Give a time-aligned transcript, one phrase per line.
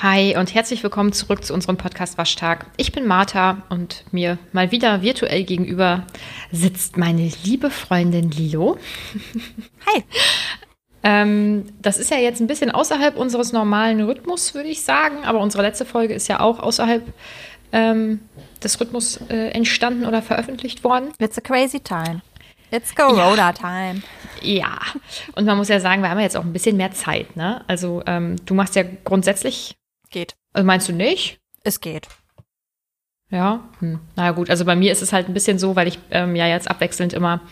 [0.00, 2.66] Hi und herzlich willkommen zurück zu unserem Podcast Waschtag.
[2.76, 6.06] Ich bin Martha und mir mal wieder virtuell gegenüber
[6.52, 8.78] sitzt meine liebe Freundin Lilo.
[9.86, 10.04] Hi.
[11.02, 15.40] ähm, das ist ja jetzt ein bisschen außerhalb unseres normalen Rhythmus, würde ich sagen, aber
[15.40, 17.02] unsere letzte Folge ist ja auch außerhalb
[17.72, 18.20] ähm,
[18.62, 21.08] des Rhythmus äh, entstanden oder veröffentlicht worden.
[21.18, 22.22] It's a crazy time.
[22.70, 23.52] It's Corona ja.
[23.52, 24.02] time.
[24.42, 24.78] Ja,
[25.34, 27.64] und man muss ja sagen, wir haben ja jetzt auch ein bisschen mehr Zeit, ne?
[27.66, 29.74] Also ähm, du machst ja grundsätzlich
[30.10, 30.36] Geht.
[30.52, 31.40] Also meinst du nicht?
[31.64, 32.08] Es geht.
[33.30, 34.00] Ja, hm.
[34.16, 36.46] naja gut, also bei mir ist es halt ein bisschen so, weil ich ähm, ja
[36.46, 37.42] jetzt abwechselnd immer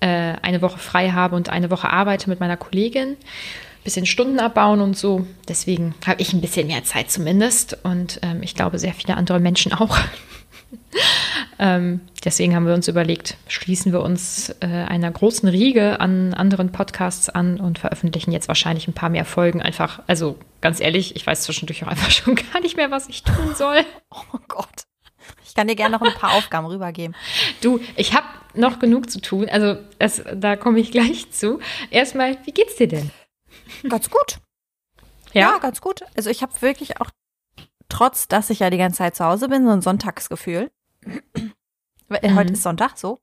[0.00, 3.16] äh, eine Woche frei habe und eine Woche arbeite mit meiner Kollegin,
[3.84, 5.24] bisschen Stunden abbauen und so.
[5.46, 9.38] Deswegen habe ich ein bisschen mehr Zeit zumindest und ähm, ich glaube sehr viele andere
[9.38, 9.96] Menschen auch.
[11.58, 16.72] ähm, deswegen haben wir uns überlegt, schließen wir uns äh, einer großen Riege an anderen
[16.72, 19.62] Podcasts an und veröffentlichen jetzt wahrscheinlich ein paar mehr Folgen.
[19.62, 23.22] Einfach, also ganz ehrlich, ich weiß zwischendurch auch einfach schon gar nicht mehr, was ich
[23.22, 23.84] tun soll.
[24.10, 24.84] Oh Gott.
[25.44, 27.16] Ich kann dir gerne noch ein paar Aufgaben rübergeben.
[27.60, 29.48] Du, ich habe noch genug zu tun.
[29.48, 31.60] Also das, da komme ich gleich zu.
[31.90, 33.10] Erstmal, wie geht's dir denn?
[33.88, 34.38] Ganz gut.
[35.32, 36.02] Ja, ja ganz gut.
[36.16, 37.10] Also ich habe wirklich auch
[37.88, 40.70] trotz dass ich ja die ganze Zeit zu Hause bin, so ein Sonntagsgefühl.
[41.04, 42.36] Mhm.
[42.36, 43.18] Heute ist Sonntag, so.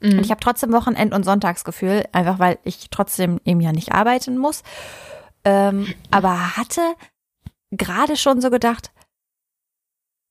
[0.00, 0.18] Mhm.
[0.18, 4.36] Und ich habe trotzdem Wochenend- und Sonntagsgefühl, einfach weil ich trotzdem eben ja nicht arbeiten
[4.36, 4.62] muss.
[5.44, 6.82] Ähm, aber hatte
[7.70, 8.92] gerade schon so gedacht,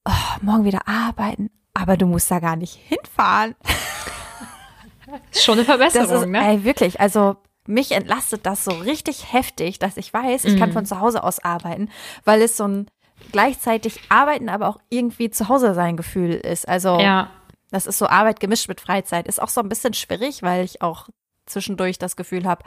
[0.06, 3.56] oh, morgen wieder arbeiten, aber du musst da gar nicht hinfahren.
[5.32, 6.48] Schon eine Verbesserung, ist, ne?
[6.48, 7.36] Ey, wirklich, also
[7.68, 10.60] mich entlastet das so richtig heftig, dass ich weiß, ich mhm.
[10.60, 11.90] kann von zu Hause aus arbeiten,
[12.24, 12.90] weil es so ein
[13.32, 16.68] gleichzeitig arbeiten, aber auch irgendwie zu Hause sein Gefühl ist.
[16.68, 17.30] Also ja.
[17.72, 19.28] das ist so Arbeit gemischt mit Freizeit.
[19.28, 21.10] Ist auch so ein bisschen schwierig, weil ich auch
[21.46, 22.64] zwischendurch das Gefühl habe,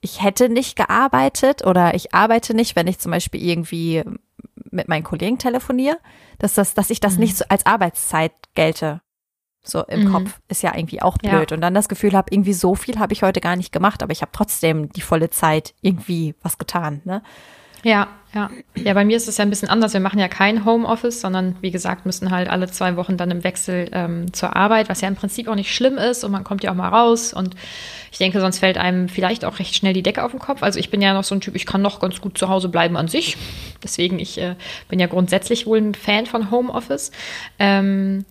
[0.00, 4.04] ich hätte nicht gearbeitet oder ich arbeite nicht, wenn ich zum Beispiel irgendwie
[4.70, 5.98] mit meinen Kollegen telefoniere,
[6.38, 7.20] dass das, dass ich das mhm.
[7.20, 9.00] nicht so als Arbeitszeit gelte.
[9.66, 10.12] So im mhm.
[10.12, 11.50] Kopf ist ja irgendwie auch blöd.
[11.50, 11.54] Ja.
[11.54, 14.12] Und dann das Gefühl habe, irgendwie so viel habe ich heute gar nicht gemacht, aber
[14.12, 17.00] ich habe trotzdem die volle Zeit irgendwie was getan.
[17.04, 17.22] Ne?
[17.84, 18.50] Ja, ja.
[18.74, 19.92] Ja, bei mir ist es ja ein bisschen anders.
[19.92, 23.44] Wir machen ja kein Homeoffice, sondern wie gesagt, müssen halt alle zwei Wochen dann im
[23.44, 26.64] Wechsel ähm, zur Arbeit, was ja im Prinzip auch nicht schlimm ist und man kommt
[26.64, 27.54] ja auch mal raus und
[28.10, 30.62] ich denke, sonst fällt einem vielleicht auch recht schnell die Decke auf den Kopf.
[30.62, 32.68] Also ich bin ja noch so ein Typ, ich kann noch ganz gut zu Hause
[32.68, 33.36] bleiben an sich.
[33.82, 34.56] Deswegen, ich äh,
[34.88, 37.12] bin ja grundsätzlich wohl ein Fan von Homeoffice.
[37.58, 38.24] Ähm,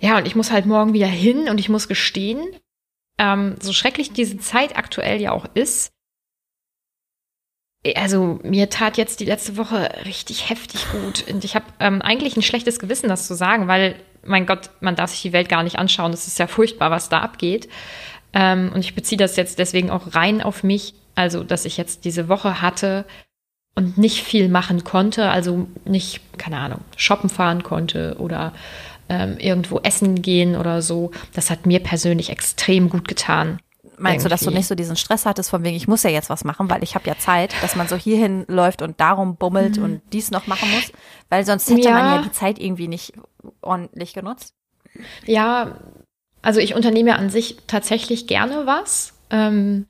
[0.00, 2.40] ja, und ich muss halt morgen wieder hin und ich muss gestehen,
[3.18, 5.90] ähm, so schrecklich diese Zeit aktuell ja auch ist,
[7.96, 11.24] also mir tat jetzt die letzte Woche richtig heftig gut.
[11.30, 14.96] Und ich habe ähm, eigentlich ein schlechtes Gewissen, das zu sagen, weil, mein Gott, man
[14.96, 16.12] darf sich die Welt gar nicht anschauen.
[16.12, 17.68] Es ist ja furchtbar, was da abgeht.
[18.32, 20.94] Ähm, und ich beziehe das jetzt deswegen auch rein auf mich.
[21.14, 23.04] Also, dass ich jetzt diese Woche hatte
[23.74, 25.30] und nicht viel machen konnte.
[25.30, 28.52] Also nicht, keine Ahnung, shoppen fahren konnte oder
[29.08, 31.12] ähm, irgendwo essen gehen oder so.
[31.32, 33.60] Das hat mir persönlich extrem gut getan.
[33.98, 36.30] Meinst du, dass du nicht so diesen Stress hattest, von wegen, ich muss ja jetzt
[36.30, 39.78] was machen, weil ich habe ja Zeit, dass man so hierhin läuft und darum bummelt
[39.78, 39.84] mhm.
[39.84, 40.92] und dies noch machen muss?
[41.28, 41.92] Weil sonst hätte ja.
[41.92, 43.14] man ja die Zeit irgendwie nicht
[43.60, 44.54] ordentlich genutzt.
[45.26, 45.78] Ja,
[46.42, 49.14] also ich unternehme ja an sich tatsächlich gerne was.
[49.30, 49.86] Ähm,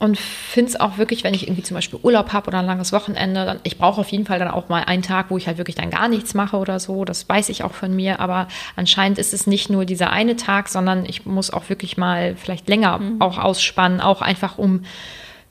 [0.00, 2.90] und finde es auch wirklich, wenn ich irgendwie zum Beispiel Urlaub habe oder ein langes
[2.90, 5.58] Wochenende, dann, ich brauche auf jeden Fall dann auch mal einen Tag, wo ich halt
[5.58, 7.04] wirklich dann gar nichts mache oder so.
[7.04, 8.18] Das weiß ich auch von mir.
[8.18, 12.34] Aber anscheinend ist es nicht nur dieser eine Tag, sondern ich muss auch wirklich mal
[12.36, 13.20] vielleicht länger mhm.
[13.20, 14.86] auch ausspannen, auch einfach um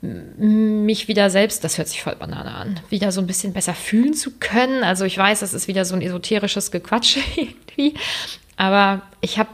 [0.02, 4.14] mich wieder selbst, das hört sich voll Banane an, wieder so ein bisschen besser fühlen
[4.14, 4.82] zu können.
[4.82, 7.94] Also ich weiß, das ist wieder so ein esoterisches Gequatsch irgendwie.
[8.56, 9.50] Aber ich habe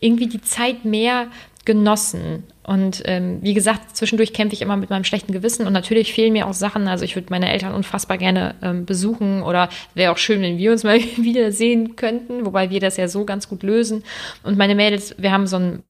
[0.00, 1.28] irgendwie die Zeit mehr
[1.70, 2.42] genossen.
[2.64, 6.32] Und ähm, wie gesagt, zwischendurch kämpfe ich immer mit meinem schlechten Gewissen und natürlich fehlen
[6.32, 6.88] mir auch Sachen.
[6.88, 10.72] Also ich würde meine Eltern unfassbar gerne ähm, besuchen oder wäre auch schön, wenn wir
[10.72, 14.02] uns mal wiedersehen könnten, wobei wir das ja so ganz gut lösen.
[14.42, 15.82] Und meine Mädels, wir haben so ein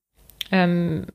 [0.52, 1.06] ähm,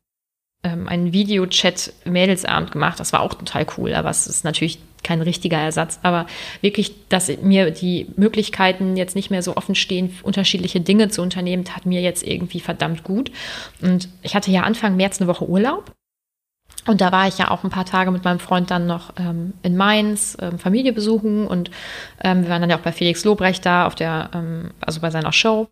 [0.63, 2.99] ähm, einen Videochat-Mädelsabend gemacht.
[2.99, 5.99] Das war auch total cool, aber es ist natürlich kein richtiger Ersatz.
[6.03, 6.25] Aber
[6.59, 11.63] wirklich, dass mir die Möglichkeiten jetzt nicht mehr so offen stehen, unterschiedliche Dinge zu unternehmen,
[11.63, 13.31] tat mir jetzt irgendwie verdammt gut.
[13.81, 15.93] Und ich hatte ja Anfang März eine Woche Urlaub.
[16.87, 19.53] Und da war ich ja auch ein paar Tage mit meinem Freund dann noch ähm,
[19.63, 21.71] in Mainz ähm, Familie besuchen und
[22.23, 25.09] ähm, wir waren dann ja auch bei Felix Lobrecht da auf der, ähm, also bei
[25.09, 25.67] seiner Show.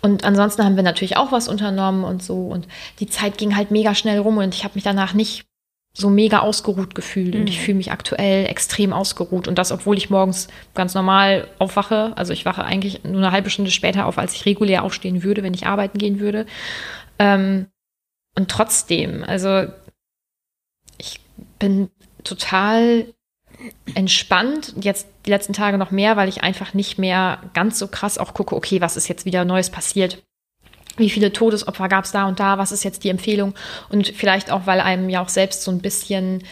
[0.00, 2.46] Und ansonsten haben wir natürlich auch was unternommen und so.
[2.46, 2.66] Und
[2.98, 5.46] die Zeit ging halt mega schnell rum und ich habe mich danach nicht
[5.94, 7.34] so mega ausgeruht gefühlt.
[7.34, 7.40] Mhm.
[7.42, 7.62] Und ich mhm.
[7.62, 9.46] fühle mich aktuell extrem ausgeruht.
[9.46, 12.12] Und das, obwohl ich morgens ganz normal aufwache.
[12.16, 15.42] Also ich wache eigentlich nur eine halbe Stunde später auf, als ich regulär aufstehen würde,
[15.42, 16.46] wenn ich arbeiten gehen würde.
[17.18, 17.66] Ähm,
[18.36, 19.66] und trotzdem, also
[20.96, 21.20] ich
[21.58, 21.90] bin
[22.24, 23.06] total
[23.94, 24.74] entspannt.
[24.80, 28.32] Jetzt die letzten Tage noch mehr, weil ich einfach nicht mehr ganz so krass auch
[28.32, 30.22] gucke, okay, was ist jetzt wieder Neues passiert?
[30.96, 32.58] Wie viele Todesopfer gab es da und da?
[32.58, 33.54] Was ist jetzt die Empfehlung?
[33.88, 36.44] Und vielleicht auch, weil einem ja auch selbst so ein bisschen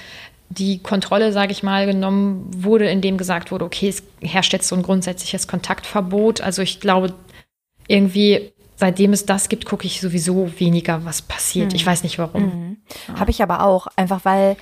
[0.49, 4.75] die Kontrolle, sage ich mal, genommen wurde, indem gesagt wurde, okay, es herrscht jetzt so
[4.75, 6.41] ein grundsätzliches Kontaktverbot.
[6.41, 7.15] Also ich glaube,
[7.87, 11.71] irgendwie, seitdem es das gibt, gucke ich sowieso weniger, was passiert.
[11.71, 11.77] Mhm.
[11.77, 12.43] Ich weiß nicht warum.
[12.43, 12.77] Mhm.
[13.09, 13.21] Ja.
[13.21, 14.57] Habe ich aber auch, einfach weil,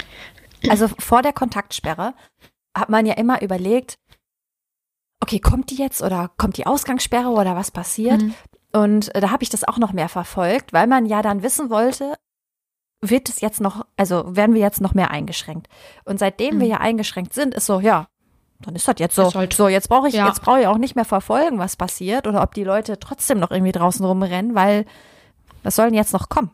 [0.69, 2.13] also vor der Kontaktsperre
[2.77, 3.99] hat man ja immer überlegt,
[5.21, 8.23] okay, kommt die jetzt oder kommt die Ausgangssperre oder was passiert?
[8.23, 8.35] Mhm.
[8.73, 11.71] Und äh, da habe ich das auch noch mehr verfolgt, weil man ja dann wissen
[11.71, 12.15] wollte,
[13.01, 15.69] wird es jetzt noch, also werden wir jetzt noch mehr eingeschränkt.
[16.05, 16.61] Und seitdem mhm.
[16.61, 18.07] wir ja eingeschränkt sind, ist so, ja,
[18.61, 19.33] dann ist das jetzt so.
[19.35, 20.27] Halt, so, jetzt brauche ich, ja.
[20.27, 23.53] jetzt brauche ich auch nicht mehr verfolgen, was passiert oder ob die Leute trotzdem noch
[23.53, 24.85] irgendwie draußen rumrennen, weil
[25.63, 26.51] was soll denn jetzt noch kommen?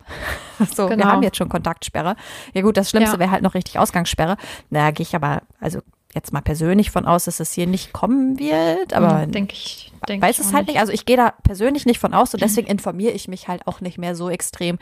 [0.75, 1.05] so, genau.
[1.05, 2.17] wir haben jetzt schon Kontaktsperre.
[2.53, 3.21] Ja gut, das Schlimmste ja.
[3.21, 4.37] wäre halt noch richtig Ausgangssperre.
[4.71, 5.81] Na, gehe ich aber, also
[6.15, 10.23] jetzt mal persönlich von aus, dass es hier nicht kommen wird, aber denke ich, denk
[10.23, 10.79] weiß ich es halt nicht.
[10.79, 13.81] Also ich gehe da persönlich nicht von aus und deswegen informiere ich mich halt auch
[13.81, 14.79] nicht mehr so extrem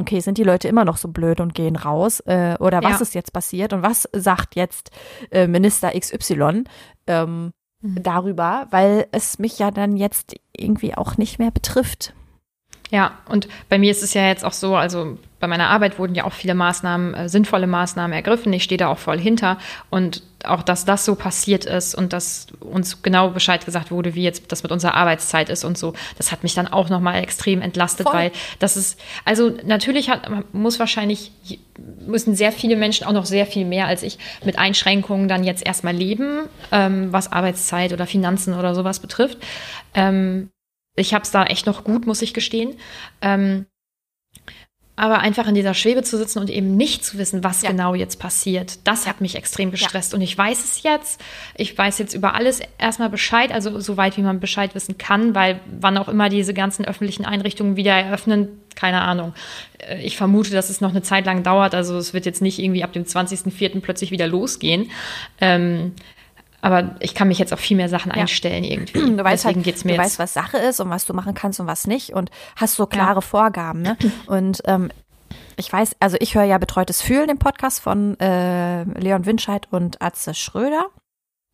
[0.00, 2.20] okay, sind die Leute immer noch so blöd und gehen raus?
[2.20, 3.00] Äh, oder was ja.
[3.00, 3.72] ist jetzt passiert?
[3.72, 4.90] Und was sagt jetzt
[5.30, 6.64] äh, Minister XY
[7.06, 8.02] ähm, mhm.
[8.02, 8.66] darüber?
[8.70, 12.14] Weil es mich ja dann jetzt irgendwie auch nicht mehr betrifft.
[12.90, 16.14] Ja, und bei mir ist es ja jetzt auch so, also bei meiner Arbeit wurden
[16.14, 18.52] ja auch viele Maßnahmen, äh, sinnvolle Maßnahmen ergriffen.
[18.52, 19.58] Ich stehe da auch voll hinter.
[19.88, 24.22] Und auch, dass das so passiert ist und dass uns genau Bescheid gesagt wurde, wie
[24.22, 27.60] jetzt das mit unserer Arbeitszeit ist und so, das hat mich dann auch nochmal extrem
[27.60, 28.14] entlastet, voll.
[28.14, 31.32] weil das ist, also natürlich hat, muss wahrscheinlich,
[32.06, 35.64] müssen sehr viele Menschen auch noch sehr viel mehr als ich mit Einschränkungen dann jetzt
[35.64, 39.38] erstmal leben, ähm, was Arbeitszeit oder Finanzen oder sowas betrifft.
[39.94, 40.50] Ähm,
[40.96, 42.76] ich habe es da echt noch gut, muss ich gestehen.
[43.22, 43.66] Ähm,
[45.00, 47.70] aber einfach in dieser Schwebe zu sitzen und eben nicht zu wissen, was ja.
[47.70, 50.12] genau jetzt passiert, das hat mich extrem gestresst.
[50.12, 50.16] Ja.
[50.16, 51.22] Und ich weiß es jetzt.
[51.56, 55.34] Ich weiß jetzt über alles erstmal Bescheid, also so weit, wie man Bescheid wissen kann,
[55.34, 59.32] weil wann auch immer diese ganzen öffentlichen Einrichtungen wieder eröffnen, keine Ahnung.
[59.78, 61.74] Äh, ich vermute, dass es noch eine Zeit lang dauert.
[61.74, 63.80] Also es wird jetzt nicht irgendwie ab dem 20.04.
[63.80, 64.90] plötzlich wieder losgehen.
[65.40, 65.92] Ähm,
[66.60, 68.22] aber ich kann mich jetzt auf viel mehr Sachen ja.
[68.22, 68.98] einstellen irgendwie.
[69.16, 70.04] Du weißt Deswegen halt, geht's mir du jetzt.
[70.04, 72.86] weißt, was Sache ist und was du machen kannst und was nicht und hast so
[72.86, 73.20] klare ja.
[73.20, 73.82] Vorgaben.
[73.82, 73.96] Ne?
[74.26, 74.90] Und ähm,
[75.56, 80.00] ich weiß, also ich höre ja Betreutes Fühlen im Podcast von äh, Leon Winscheid und
[80.00, 80.86] Atze Schröder.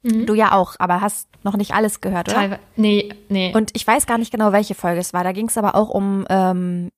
[0.02, 0.26] Mhm.
[0.26, 2.36] Du ja auch, aber hast noch nicht alles gehört, oder?
[2.36, 2.60] Teilweise.
[2.76, 3.52] Nee, nee.
[3.54, 5.24] Und ich weiß gar nicht genau, welche Folge es war.
[5.24, 6.90] Da ging es aber auch um ähm,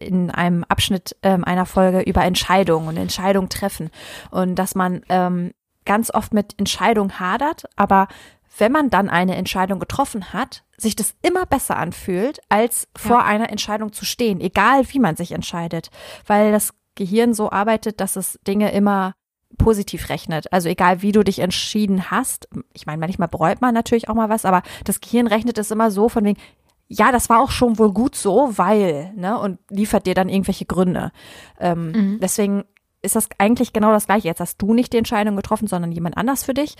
[0.00, 3.90] in einem Abschnitt ähm, einer Folge über Entscheidungen und Entscheidungen treffen.
[4.30, 5.52] Und dass man ähm,
[5.88, 8.06] ganz oft mit Entscheidungen hadert, aber
[8.58, 13.24] wenn man dann eine Entscheidung getroffen hat, sich das immer besser anfühlt, als vor ja.
[13.24, 15.90] einer Entscheidung zu stehen, egal wie man sich entscheidet,
[16.26, 19.14] weil das Gehirn so arbeitet, dass es Dinge immer
[19.56, 20.52] positiv rechnet.
[20.52, 24.28] Also egal wie du dich entschieden hast, ich meine, manchmal bereut man natürlich auch mal
[24.28, 26.38] was, aber das Gehirn rechnet es immer so von wegen,
[26.86, 30.64] ja, das war auch schon wohl gut so, weil, ne, und liefert dir dann irgendwelche
[30.64, 31.12] Gründe.
[31.58, 32.20] Ähm, mhm.
[32.20, 32.64] Deswegen
[33.02, 34.28] ist das eigentlich genau das Gleiche.
[34.28, 36.74] Jetzt hast du nicht die Entscheidung getroffen, sondern jemand anders für dich.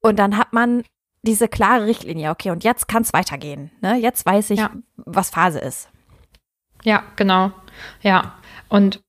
[0.00, 0.84] Und dann hat man
[1.22, 2.30] diese klare Richtlinie.
[2.30, 3.70] Okay, und jetzt kann es weitergehen.
[3.80, 3.96] Ne?
[3.96, 4.70] Jetzt weiß ich, ja.
[4.96, 5.90] was Phase ist.
[6.84, 7.50] Ja, genau.
[8.02, 8.34] Ja.
[8.68, 9.02] Und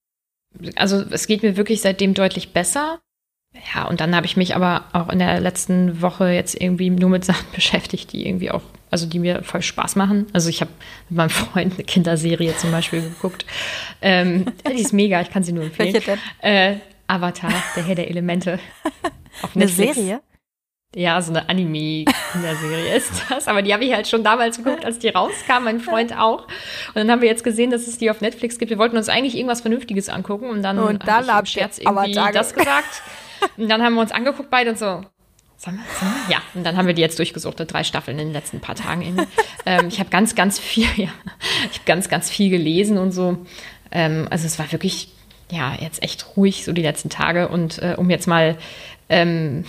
[0.76, 3.00] also es geht mir wirklich seitdem deutlich besser.
[3.74, 7.10] Ja, und dann habe ich mich aber auch in der letzten Woche jetzt irgendwie nur
[7.10, 10.28] mit Sachen beschäftigt, die irgendwie auch, also die mir voll Spaß machen.
[10.34, 10.72] Also ich habe
[11.10, 13.46] mit meinem Freund eine Kinderserie zum Beispiel geguckt.
[14.02, 15.94] Ähm, die ist mega, ich kann sie nur empfehlen.
[15.94, 16.20] Welche denn?
[16.42, 16.78] Äh,
[17.08, 18.60] Avatar, der Herr der Elemente.
[19.42, 20.22] Auf eine Serie?
[20.96, 23.48] Ja, so eine Anime-Kinderserie ist das.
[23.48, 26.44] Aber die habe ich halt schon damals geguckt, als die rauskam, mein Freund auch.
[26.44, 28.72] Und dann haben wir jetzt gesehen, dass es die auf Netflix gibt.
[28.72, 32.14] Wir wollten uns eigentlich irgendwas Vernünftiges angucken und dann, und habe ich im Scherz irgendwie
[32.14, 33.04] das gesagt.
[33.58, 35.02] Und dann haben wir uns angeguckt beide und so,
[35.58, 36.36] Sollen wir?
[36.36, 39.28] Ja, und dann haben wir die jetzt durchgesucht, drei Staffeln in den letzten paar Tagen.
[39.66, 41.10] ähm, ich habe ganz, ganz viel, ja,
[41.72, 43.38] ich habe ganz, ganz viel gelesen und so.
[43.92, 45.12] Ähm, also es war wirklich,
[45.52, 47.48] ja, jetzt echt ruhig so die letzten Tage.
[47.48, 48.58] Und äh, um jetzt mal
[49.10, 49.66] ähm,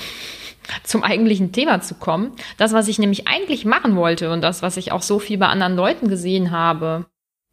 [0.84, 4.76] zum eigentlichen Thema zu kommen, das, was ich nämlich eigentlich machen wollte und das, was
[4.76, 7.06] ich auch so viel bei anderen Leuten gesehen habe,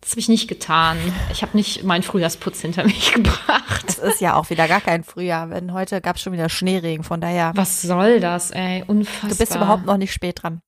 [0.05, 0.97] das habe ich nicht getan.
[1.31, 3.85] Ich habe nicht meinen Frühjahrsputz hinter mich gebracht.
[3.87, 7.03] Es ist ja auch wieder gar kein Frühjahr, denn heute gab es schon wieder Schneeregen,
[7.03, 7.53] von daher.
[7.55, 8.83] Was soll das, ey?
[8.85, 9.29] Unfassbar.
[9.31, 10.61] Du bist überhaupt noch nicht spät dran.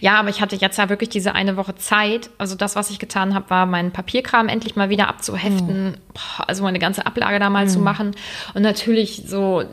[0.00, 2.28] Ja, aber ich hatte jetzt ja wirklich diese eine Woche Zeit.
[2.36, 5.84] Also das, was ich getan habe, war meinen Papierkram endlich mal wieder abzuheften.
[5.86, 5.94] Mhm.
[6.36, 7.70] Also meine ganze Ablage da mal mhm.
[7.70, 8.14] zu machen.
[8.52, 9.64] Und natürlich so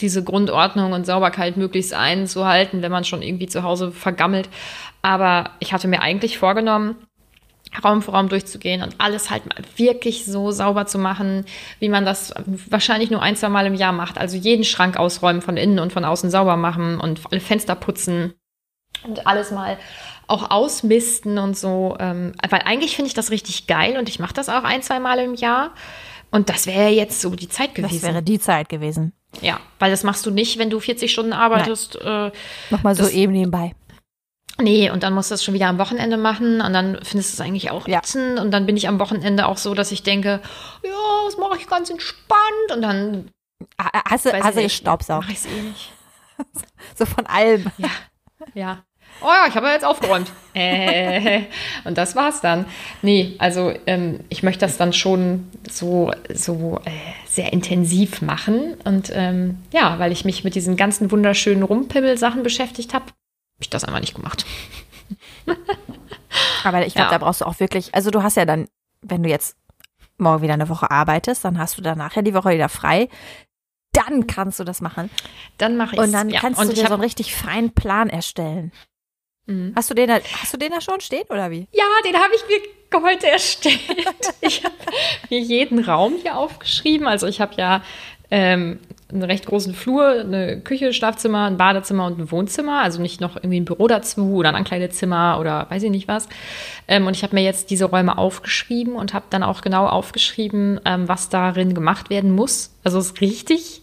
[0.00, 4.48] diese Grundordnung und Sauberkeit möglichst einzuhalten, wenn man schon irgendwie zu Hause vergammelt.
[5.00, 6.96] Aber ich hatte mir eigentlich vorgenommen,
[7.84, 11.44] Raum für Raum durchzugehen und alles halt mal wirklich so sauber zu machen,
[11.78, 12.32] wie man das
[12.68, 14.18] wahrscheinlich nur ein, zwei Mal im Jahr macht.
[14.18, 18.34] Also jeden Schrank ausräumen, von innen und von außen sauber machen und alle Fenster putzen
[19.04, 19.78] und alles mal
[20.26, 21.96] auch ausmisten und so.
[22.00, 25.00] Ähm, weil eigentlich finde ich das richtig geil und ich mache das auch ein, zwei
[25.00, 25.72] Mal im Jahr.
[26.30, 28.00] Und das wäre jetzt so die Zeit gewesen.
[28.00, 29.12] Das wäre die Zeit gewesen.
[29.40, 31.96] Ja, weil das machst du nicht, wenn du 40 Stunden arbeitest.
[32.02, 32.30] Äh,
[32.70, 33.74] Nochmal so eben nebenbei.
[34.58, 37.34] Nee, und dann musst du das schon wieder am Wochenende machen und dann findest du
[37.34, 37.98] es eigentlich auch ja.
[37.98, 40.40] ätzend und dann bin ich am Wochenende auch so, dass ich denke,
[40.82, 43.30] ja, das mache ich ganz entspannt und dann
[43.78, 45.24] Hast du, hast du gestaubsaugt?
[45.24, 45.92] Mach ich es eh nicht.
[46.94, 47.70] so von allem.
[47.78, 47.90] Ja,
[48.54, 48.84] ja.
[49.22, 50.30] Oh ja, ich habe ja jetzt aufgeräumt.
[50.54, 51.42] äh,
[51.84, 52.66] und das war's dann.
[53.00, 56.90] Nee, also ähm, ich möchte das dann schon so, so äh,
[57.26, 58.74] sehr intensiv machen.
[58.84, 63.14] Und ähm, ja, weil ich mich mit diesen ganzen wunderschönen Rumpimmel-Sachen beschäftigt habe, habe
[63.58, 64.44] ich das einfach nicht gemacht.
[66.64, 67.18] Aber ich glaube, ja.
[67.18, 68.68] da brauchst du auch wirklich, also du hast ja dann,
[69.02, 69.56] wenn du jetzt
[70.18, 73.08] morgen wieder eine Woche arbeitest, dann hast du danach ja die Woche wieder frei.
[73.92, 75.10] Dann kannst du das machen.
[75.58, 76.40] Dann mache ich Und dann ja.
[76.40, 78.72] kannst und du dir so einen richtig feinen Plan erstellen.
[79.46, 79.72] Mhm.
[79.76, 81.66] Hast du den da, hast du den da schon stehen oder wie?
[81.72, 83.80] Ja, den habe ich mir heute erstellt.
[84.40, 84.74] ich habe
[85.30, 87.06] mir jeden Raum hier aufgeschrieben.
[87.06, 87.82] Also ich habe ja
[88.30, 88.80] ähm,
[89.12, 92.82] einen recht großen Flur, eine Küche, Schlafzimmer, ein Badezimmer und ein Wohnzimmer.
[92.82, 96.28] Also nicht noch irgendwie ein Büro dazu oder ein Ankleidezimmer oder weiß ich nicht was.
[96.88, 100.80] Ähm, und ich habe mir jetzt diese Räume aufgeschrieben und habe dann auch genau aufgeschrieben,
[100.84, 102.74] ähm, was darin gemacht werden muss.
[102.82, 103.82] Also es ist richtig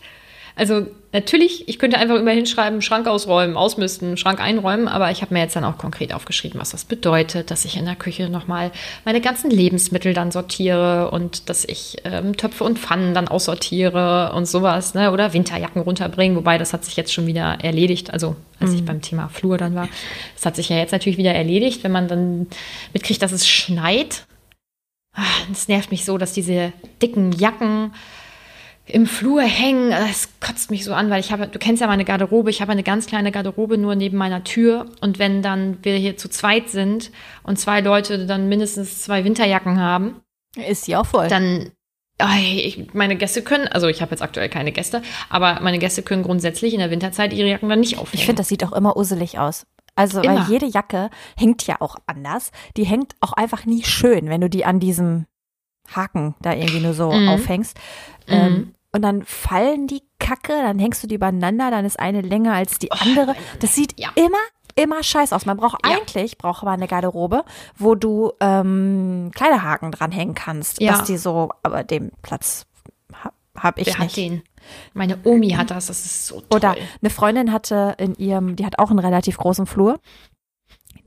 [0.55, 5.33] also natürlich, ich könnte einfach immer hinschreiben, Schrank ausräumen, ausmisten, Schrank einräumen, aber ich habe
[5.33, 8.71] mir jetzt dann auch konkret aufgeschrieben, was das bedeutet, dass ich in der Küche nochmal
[9.05, 14.47] meine ganzen Lebensmittel dann sortiere und dass ich ähm, Töpfe und Pfannen dann aussortiere und
[14.47, 15.11] sowas, ne?
[15.11, 18.77] oder Winterjacken runterbringen, wobei das hat sich jetzt schon wieder erledigt, also als mhm.
[18.77, 19.87] ich beim Thema Flur dann war.
[20.35, 22.47] Das hat sich ja jetzt natürlich wieder erledigt, wenn man dann
[22.91, 24.25] mitkriegt, dass es schneit.
[25.51, 27.91] Es nervt mich so, dass diese dicken Jacken
[28.85, 29.91] im Flur hängen.
[29.91, 32.71] Das kotzt mich so an, weil ich habe, du kennst ja meine Garderobe, ich habe
[32.71, 34.87] eine ganz kleine Garderobe nur neben meiner Tür.
[35.01, 37.11] Und wenn dann wir hier zu zweit sind
[37.43, 40.21] und zwei Leute dann mindestens zwei Winterjacken haben,
[40.55, 41.27] ist sie auch voll.
[41.27, 41.71] Dann
[42.39, 46.23] ich, meine Gäste können, also ich habe jetzt aktuell keine Gäste, aber meine Gäste können
[46.23, 48.19] grundsätzlich in der Winterzeit ihre Jacken dann nicht aufhängen.
[48.19, 49.65] Ich finde, das sieht auch immer uselig aus.
[49.95, 50.35] Also, immer.
[50.35, 52.51] weil jede Jacke hängt ja auch anders.
[52.77, 55.25] Die hängt auch einfach nie schön, wenn du die an diesem
[55.91, 57.29] Haken da irgendwie nur so mhm.
[57.29, 57.77] aufhängst.
[58.27, 58.33] Mhm.
[58.33, 62.53] Ähm, und dann fallen die Kacke, dann hängst du die übereinander, dann ist eine länger
[62.53, 63.35] als die oh, andere.
[63.59, 64.09] Das sieht ja.
[64.15, 64.37] immer
[64.75, 65.45] immer scheiß aus.
[65.45, 65.91] Man braucht ja.
[65.91, 67.43] eigentlich braucht man eine Garderobe,
[67.77, 70.93] wo du ähm, Kleiderhaken dranhängen kannst, ja.
[70.93, 72.65] dass die so, aber den Platz
[73.13, 74.11] habe hab ich Wer nicht.
[74.11, 74.43] Hat den?
[74.93, 76.57] Meine Omi hat das, das ist so toll.
[76.57, 79.99] Oder eine Freundin hatte in ihrem, die hat auch einen relativ großen Flur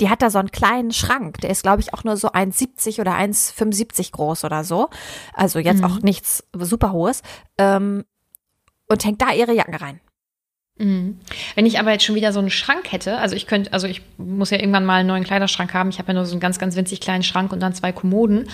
[0.01, 1.41] die hat da so einen kleinen Schrank.
[1.41, 4.89] Der ist, glaube ich, auch nur so 1,70 oder 1,75 groß oder so.
[5.33, 5.85] Also jetzt mhm.
[5.85, 7.23] auch nichts super hohes.
[7.59, 8.05] Ähm,
[8.89, 10.01] und hängt da ihre Jacken rein.
[10.79, 11.19] Mhm.
[11.55, 14.03] Wenn ich aber jetzt schon wieder so einen Schrank hätte, also ich könnte, also ich
[14.19, 15.89] muss ja irgendwann mal einen neuen Kleiderschrank haben.
[15.89, 18.49] Ich habe ja nur so einen ganz, ganz winzig kleinen Schrank und dann zwei Kommoden.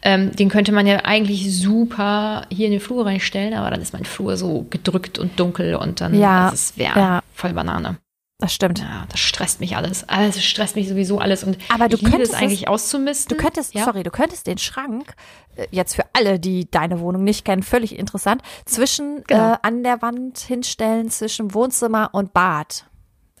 [0.00, 3.92] Ähm, den könnte man ja eigentlich super hier in den Flur reinstellen, aber dann ist
[3.92, 7.22] mein Flur so gedrückt und dunkel und dann ja, das wäre ja.
[7.34, 7.98] voll Banane.
[8.38, 8.80] Das stimmt.
[8.80, 10.06] Ja, das stresst mich alles.
[10.08, 11.42] Alles stresst mich sowieso alles.
[11.42, 13.36] Und Aber du könntest es eigentlich auszumisten.
[13.36, 13.84] Du könntest, ja?
[13.84, 15.14] sorry, du könntest den Schrank,
[15.56, 19.54] äh, jetzt für alle, die deine Wohnung nicht kennen, völlig interessant, zwischen genau.
[19.54, 22.86] äh, an der Wand hinstellen, zwischen Wohnzimmer und Bad.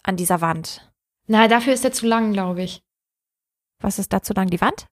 [0.02, 0.90] An dieser Wand.
[1.26, 2.80] Na, dafür ist der zu lang, glaube ich.
[3.82, 4.48] Was ist da zu lang?
[4.48, 4.86] Die Wand?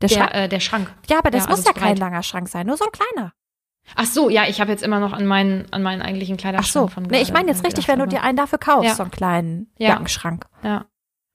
[0.00, 0.34] Der, der Schrank?
[0.34, 0.94] Äh, der Schrank.
[1.08, 3.32] Ja, aber das ja, muss also ja kein langer Schrank sein, nur so ein kleiner.
[3.94, 6.88] Ach so, ja, ich habe jetzt immer noch an meinen, an meinen eigentlichen Kleiderschrank Ach
[6.90, 6.94] so.
[6.94, 8.94] von Nee, ich meine jetzt richtig, wenn du dir einen dafür kaufst, ja.
[8.94, 9.90] so einen kleinen ja.
[9.90, 10.46] Jackenschrank.
[10.62, 10.86] Ja.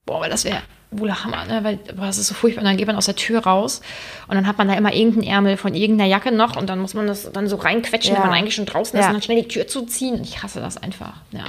[0.06, 1.64] Boah, aber das wäre wohl der Hammer, ne?
[1.64, 2.62] Weil boah, das ist so furchtbar.
[2.62, 3.82] Und dann geht man aus der Tür raus
[4.28, 6.94] und dann hat man da immer irgendeinen Ärmel von irgendeiner Jacke noch und dann muss
[6.94, 8.22] man das dann so reinquetschen, ja.
[8.22, 10.22] wenn man eigentlich schon draußen ist und dann schnell die Tür zuziehen.
[10.22, 11.14] Ich hasse das einfach.
[11.32, 11.46] Ja.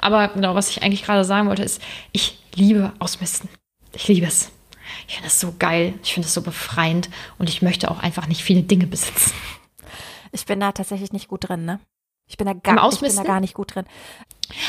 [0.00, 1.80] Aber genau, was ich eigentlich gerade sagen wollte, ist,
[2.12, 3.48] ich liebe Ausmisten.
[3.92, 4.50] Ich liebe es.
[5.06, 5.94] Ich finde es so geil.
[6.02, 9.32] Ich finde es so befreiend und ich möchte auch einfach nicht viele Dinge besitzen.
[10.32, 11.80] Ich bin da tatsächlich nicht gut drin, ne?
[12.26, 13.84] Ich bin da gar, ich bin da gar nicht gut drin.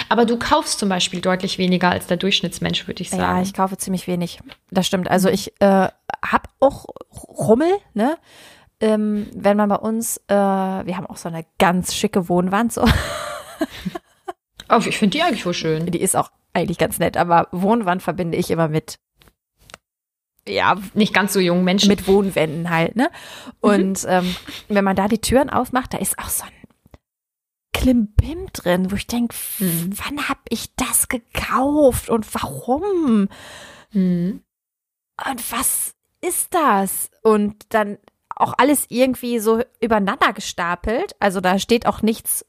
[0.10, 3.22] Aber du kaufst zum Beispiel deutlich weniger als der Durchschnittsmensch, würde ich sagen.
[3.22, 4.40] Ja, ich kaufe ziemlich wenig.
[4.72, 5.10] Das stimmt.
[5.10, 5.88] Also ich äh,
[6.26, 6.86] habe auch
[7.28, 8.18] Rummel, ne?
[8.80, 12.84] Ähm, wenn man bei uns, äh, wir haben auch so eine ganz schicke Wohnwand, so.
[14.70, 15.86] Oh, ich finde die eigentlich wohl schön.
[15.86, 19.00] Die ist auch eigentlich ganz nett, aber Wohnwand verbinde ich immer mit
[20.48, 21.90] ja, nicht ganz so jungen Menschen.
[21.90, 23.10] Mit Wohnwänden halt, ne?
[23.60, 24.10] Und mhm.
[24.10, 24.36] ähm,
[24.70, 26.52] wenn man da die Türen aufmacht, da ist auch so ein
[27.74, 29.92] Klimbim drin, wo ich denke, mhm.
[30.04, 33.28] wann habe ich das gekauft und warum?
[33.92, 34.44] Mhm.
[35.30, 37.10] Und was ist das?
[37.24, 37.98] Und dann
[38.36, 41.16] auch alles irgendwie so übereinander gestapelt.
[41.20, 42.46] Also da steht auch nichts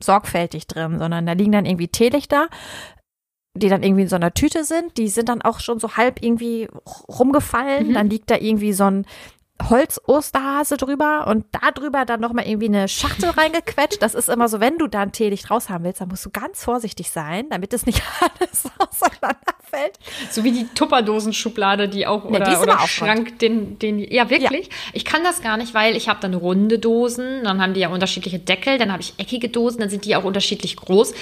[0.00, 2.48] sorgfältig drin, sondern da liegen dann irgendwie Teelichter,
[3.54, 4.96] die dann irgendwie in so einer Tüte sind.
[4.98, 6.68] Die sind dann auch schon so halb irgendwie
[7.08, 7.88] rumgefallen.
[7.88, 7.94] Mhm.
[7.94, 9.06] Dann liegt da irgendwie so ein
[9.62, 14.02] Holz-Osterhase drüber und da drüber dann nochmal irgendwie eine Schachtel reingequetscht.
[14.02, 16.30] Das ist immer so, wenn du da ein Teelicht raus haben willst, dann musst du
[16.30, 19.98] ganz vorsichtig sein, damit es nicht alles auseinanderfällt.
[20.30, 24.28] So wie die Tupperdosenschublade, die auch, oder, ja, die oder auch Schrank, den, den, ja
[24.28, 24.66] wirklich.
[24.66, 24.72] Ja.
[24.92, 27.88] Ich kann das gar nicht, weil ich habe dann runde Dosen, dann haben die ja
[27.90, 31.14] unterschiedliche Deckel, dann habe ich eckige Dosen, dann sind die auch unterschiedlich groß.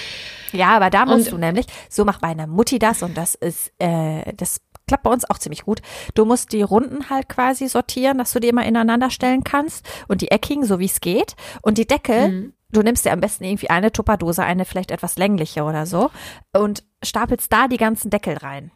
[0.52, 3.72] Ja, aber da musst und, du nämlich, so macht meine Mutti das und das ist,
[3.78, 5.80] äh, das klappt bei uns auch ziemlich gut.
[6.14, 10.20] Du musst die Runden halt quasi sortieren, dass du die immer ineinander stellen kannst und
[10.20, 11.34] die eckigen, so wie es geht.
[11.62, 12.52] Und die Deckel, mhm.
[12.70, 16.10] du nimmst dir am besten irgendwie eine Tupperdose, eine vielleicht etwas längliche oder so
[16.56, 18.70] und stapelst da die ganzen Deckel rein.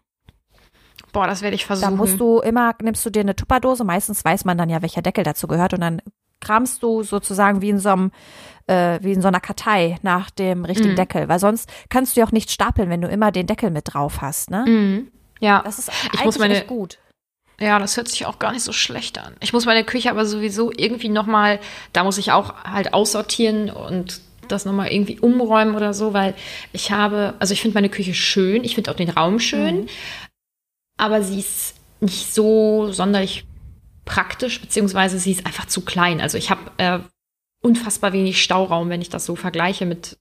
[1.13, 1.91] Boah, das werde ich versuchen.
[1.91, 5.03] Da musst du immer, nimmst du dir eine Tupperdose, meistens weiß man dann ja, welcher
[5.03, 6.03] Deckel dazu gehört und dann
[6.41, 8.11] kramst du sozusagen wie in so einem
[8.67, 10.97] äh, wie in so einer Kartei nach dem richtigen mm.
[10.97, 13.93] Deckel, weil sonst kannst du ja auch nicht stapeln, wenn du immer den Deckel mit
[13.93, 14.65] drauf hast, ne?
[14.67, 15.09] Mm.
[15.41, 15.63] Ja.
[15.65, 16.99] Das ist ich muss meine, gut.
[17.61, 19.35] Ja, das hört sich auch gar nicht so schlecht an.
[19.41, 21.59] Ich muss meine Küche aber sowieso irgendwie nochmal,
[21.93, 26.35] da muss ich auch halt aussortieren und das nochmal irgendwie umräumen oder so, weil
[26.73, 29.89] ich habe, also ich finde meine Küche schön, ich finde auch den Raum schön, mhm.
[30.99, 33.45] aber sie ist nicht so sonderlich
[34.05, 36.21] praktisch, beziehungsweise sie ist einfach zu klein.
[36.21, 36.99] Also ich habe äh,
[37.67, 40.17] unfassbar wenig Stauraum, wenn ich das so vergleiche mit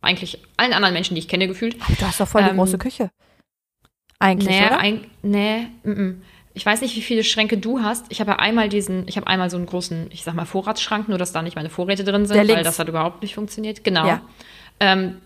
[0.00, 1.76] eigentlich allen anderen Menschen, die ich kenne, gefühlt.
[1.82, 3.10] Aber du hast doch voll die ähm, große Küche.
[4.18, 4.78] Eigentlich, nee, oder?
[4.78, 6.14] Ein, nee, m -m.
[6.54, 8.06] ich weiß nicht, wie viele Schränke du hast.
[8.08, 11.08] Ich habe ja einmal diesen, ich habe einmal so einen großen, ich sag mal Vorratsschrank,
[11.08, 13.84] nur dass da nicht meine Vorräte drin sind, weil das hat überhaupt nicht funktioniert.
[13.84, 14.06] Genau.
[14.06, 14.22] Ja.
[14.80, 15.16] Ähm,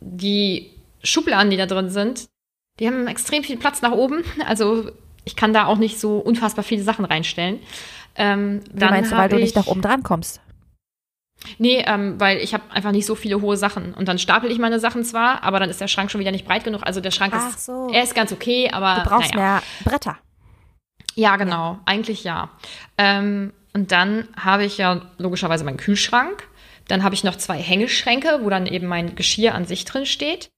[0.00, 0.70] die
[1.02, 2.26] Schubladen, die da drin sind,
[2.78, 4.22] die haben extrem viel Platz nach oben.
[4.46, 4.90] Also
[5.24, 7.60] ich kann da auch nicht so unfassbar viele Sachen reinstellen.
[8.14, 10.40] Ähm, Wie meinst du, weil du nicht nach oben dran kommst?
[11.58, 13.94] Nee, ähm, weil ich habe einfach nicht so viele hohe Sachen.
[13.94, 16.46] Und dann stapel ich meine Sachen zwar, aber dann ist der Schrank schon wieder nicht
[16.46, 16.82] breit genug.
[16.84, 17.88] Also der Schrank Ach ist, so.
[17.92, 19.02] er ist ganz okay, aber.
[19.02, 19.46] Du brauchst naja.
[19.46, 20.18] mehr Bretter.
[21.14, 21.78] Ja, genau.
[21.86, 22.50] Eigentlich ja.
[22.98, 26.48] Ähm, und dann habe ich ja logischerweise meinen Kühlschrank.
[26.88, 30.50] Dann habe ich noch zwei Hängeschränke, wo dann eben mein Geschirr an sich drin steht.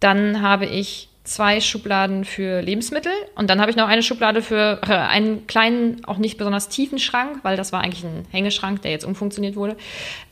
[0.00, 4.80] Dann habe ich zwei Schubladen für Lebensmittel und dann habe ich noch eine Schublade für
[4.82, 8.90] äh, einen kleinen, auch nicht besonders tiefen Schrank, weil das war eigentlich ein Hängeschrank, der
[8.90, 9.76] jetzt umfunktioniert wurde,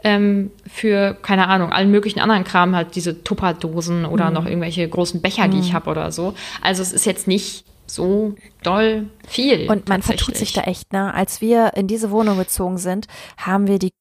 [0.05, 4.35] ähm, für, keine Ahnung, allen möglichen anderen Kram, halt diese Tupperdosen oder mhm.
[4.35, 5.75] noch irgendwelche großen Becher, die ich mhm.
[5.75, 6.35] habe oder so.
[6.61, 9.71] Also es ist jetzt nicht so doll viel.
[9.71, 11.13] Und man vertut sich da echt, ne?
[11.15, 13.07] Als wir in diese Wohnung gezogen sind,
[13.39, 13.93] haben wir die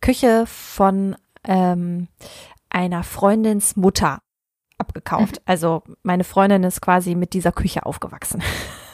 [0.00, 2.08] Küche von ähm,
[2.68, 4.18] einer Freundins Mutter
[4.82, 5.40] abgekauft.
[5.46, 8.42] Also meine Freundin ist quasi mit dieser Küche aufgewachsen.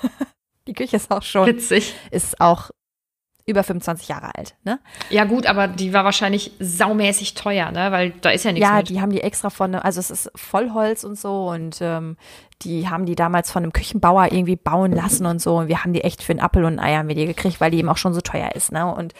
[0.68, 1.46] die Küche ist auch schon.
[1.46, 1.94] Witzig.
[2.10, 2.70] Ist auch
[3.48, 4.78] über 25 Jahre alt, ne?
[5.08, 7.90] Ja, gut, aber die war wahrscheinlich saumäßig teuer, ne?
[7.90, 8.68] Weil da ist ja nichts.
[8.68, 8.90] Ja, mit.
[8.90, 12.18] die haben die extra von, also es ist Vollholz und so und ähm,
[12.62, 15.56] die haben die damals von einem Küchenbauer irgendwie bauen lassen und so.
[15.56, 17.70] Und wir haben die echt für einen Appel und ein Ei mit ihr gekriegt, weil
[17.70, 18.92] die eben auch schon so teuer ist, ne?
[18.94, 19.14] Und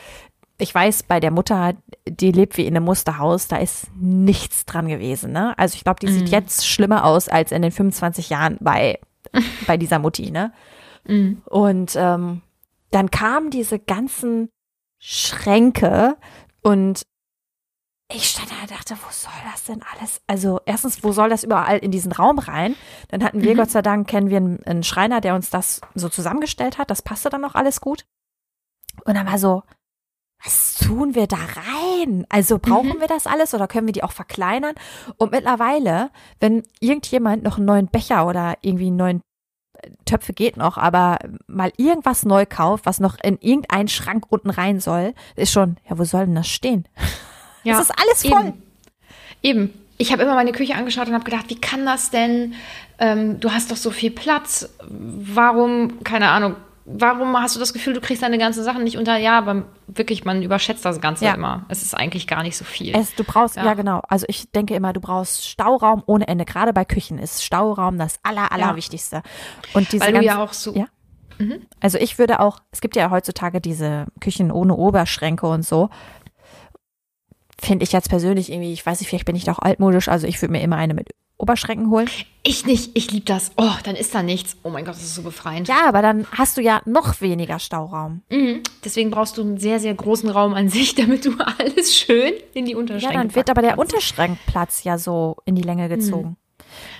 [0.59, 1.75] ich weiß, bei der Mutter,
[2.07, 5.33] die lebt wie in einem Musterhaus, da ist nichts dran gewesen.
[5.33, 5.57] Ne?
[5.57, 6.19] Also ich glaube, die mhm.
[6.19, 8.99] sieht jetzt schlimmer aus als in den 25 Jahren bei,
[9.67, 10.33] bei dieser Mutti.
[10.33, 10.53] Ne?
[11.07, 11.43] Mhm.
[11.45, 12.43] Und ähm,
[12.91, 14.51] dann kamen diese ganzen
[14.99, 16.17] Schränke
[16.63, 17.03] und
[18.11, 20.23] ich stand da und dachte, wo soll das denn alles?
[20.27, 22.75] Also erstens, wo soll das überall in diesen Raum rein?
[23.09, 23.59] Dann hatten wir, mhm.
[23.59, 26.91] Gott sei Dank, kennen wir einen, einen Schreiner, der uns das so zusammengestellt hat.
[26.91, 28.07] Das passte dann auch alles gut.
[29.05, 29.63] Und dann war so,
[30.45, 32.25] was tun wir da rein?
[32.29, 33.01] Also brauchen mhm.
[33.01, 34.75] wir das alles oder können wir die auch verkleinern?
[35.17, 39.23] Und mittlerweile, wenn irgendjemand noch einen neuen Becher oder irgendwie einen neuen
[39.83, 44.51] äh, Töpfe geht noch, aber mal irgendwas neu kauft, was noch in irgendeinen Schrank unten
[44.51, 46.87] rein soll, ist schon, ja, wo soll denn das stehen?
[47.65, 48.55] Ja, das ist alles voll.
[49.43, 49.69] Eben.
[49.69, 49.89] eben.
[49.99, 52.55] Ich habe immer meine Küche angeschaut und habe gedacht, wie kann das denn?
[53.01, 54.69] Ähm, du hast doch so viel Platz.
[54.89, 56.55] Warum, keine Ahnung,
[56.91, 59.17] warum hast du das Gefühl, du kriegst deine ganzen Sachen nicht unter?
[59.17, 61.35] Ja, aber wirklich, man überschätzt das Ganze ja.
[61.35, 61.67] immer.
[61.69, 62.97] Es ist eigentlich gar nicht so viel.
[62.97, 63.65] Es, du brauchst, ja.
[63.65, 63.75] ja.
[63.75, 64.01] genau.
[64.09, 66.45] Also ich denke immer, du brauchst Stauraum ohne Ende.
[66.45, 69.17] Gerade bei Küchen ist Stauraum das aller, allerwichtigste.
[69.17, 69.23] Ja.
[69.75, 70.75] Und diese Weil du ja auch so.
[70.75, 70.87] Ja?
[71.39, 71.67] Mhm.
[71.81, 75.91] Also ich würde auch, es gibt ja heutzutage diese Küchen ohne Oberschränke und so.
[77.61, 80.27] Finde ich jetzt persönlich irgendwie, ich weiß nicht, vielleicht bin ich da auch altmodisch, also
[80.27, 82.11] ich würde mir immer eine mit Oberschränken holen.
[82.43, 83.53] Ich nicht, ich liebe das.
[83.57, 84.57] Oh, dann ist da nichts.
[84.65, 85.69] Oh mein Gott, das ist so befreiend.
[85.69, 88.23] Ja, aber dann hast du ja noch weniger Stauraum.
[88.29, 88.63] Mhm.
[88.85, 92.65] Deswegen brauchst du einen sehr, sehr großen Raum an sich, damit du alles schön in
[92.65, 96.31] die Unterschränke Ja, dann wird aber der Unterschrankplatz ja so in die Länge gezogen.
[96.31, 96.37] Mhm.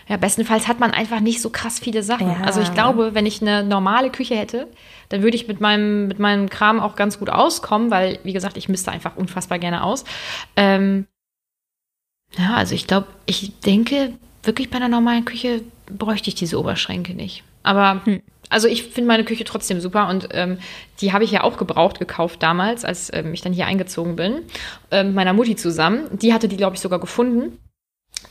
[0.09, 2.29] ja, bestenfalls hat man einfach nicht so krass viele Sachen.
[2.29, 2.43] Ja.
[2.43, 4.69] Also ich glaube, wenn ich eine normale Küche hätte,
[5.09, 8.57] dann würde ich mit meinem, mit meinem Kram auch ganz gut auskommen, weil, wie gesagt,
[8.57, 10.05] ich müsste einfach unfassbar gerne aus.
[10.55, 11.07] Ähm,
[12.37, 17.15] ja, also ich glaube, ich denke, wirklich bei einer normalen Küche bräuchte ich diese Oberschränke
[17.15, 17.45] nicht.
[17.63, 18.23] Aber hm.
[18.49, 20.59] also ich finde meine Küche trotzdem super und ähm,
[21.01, 24.43] die habe ich ja auch gebraucht gekauft damals, als ähm, ich dann hier eingezogen bin,
[24.91, 26.07] äh, mit meiner Mutti zusammen.
[26.13, 27.59] Die hatte die, glaube ich, sogar gefunden.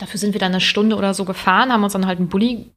[0.00, 2.70] Dafür sind wir dann eine Stunde oder so gefahren, haben uns dann halt einen Bulli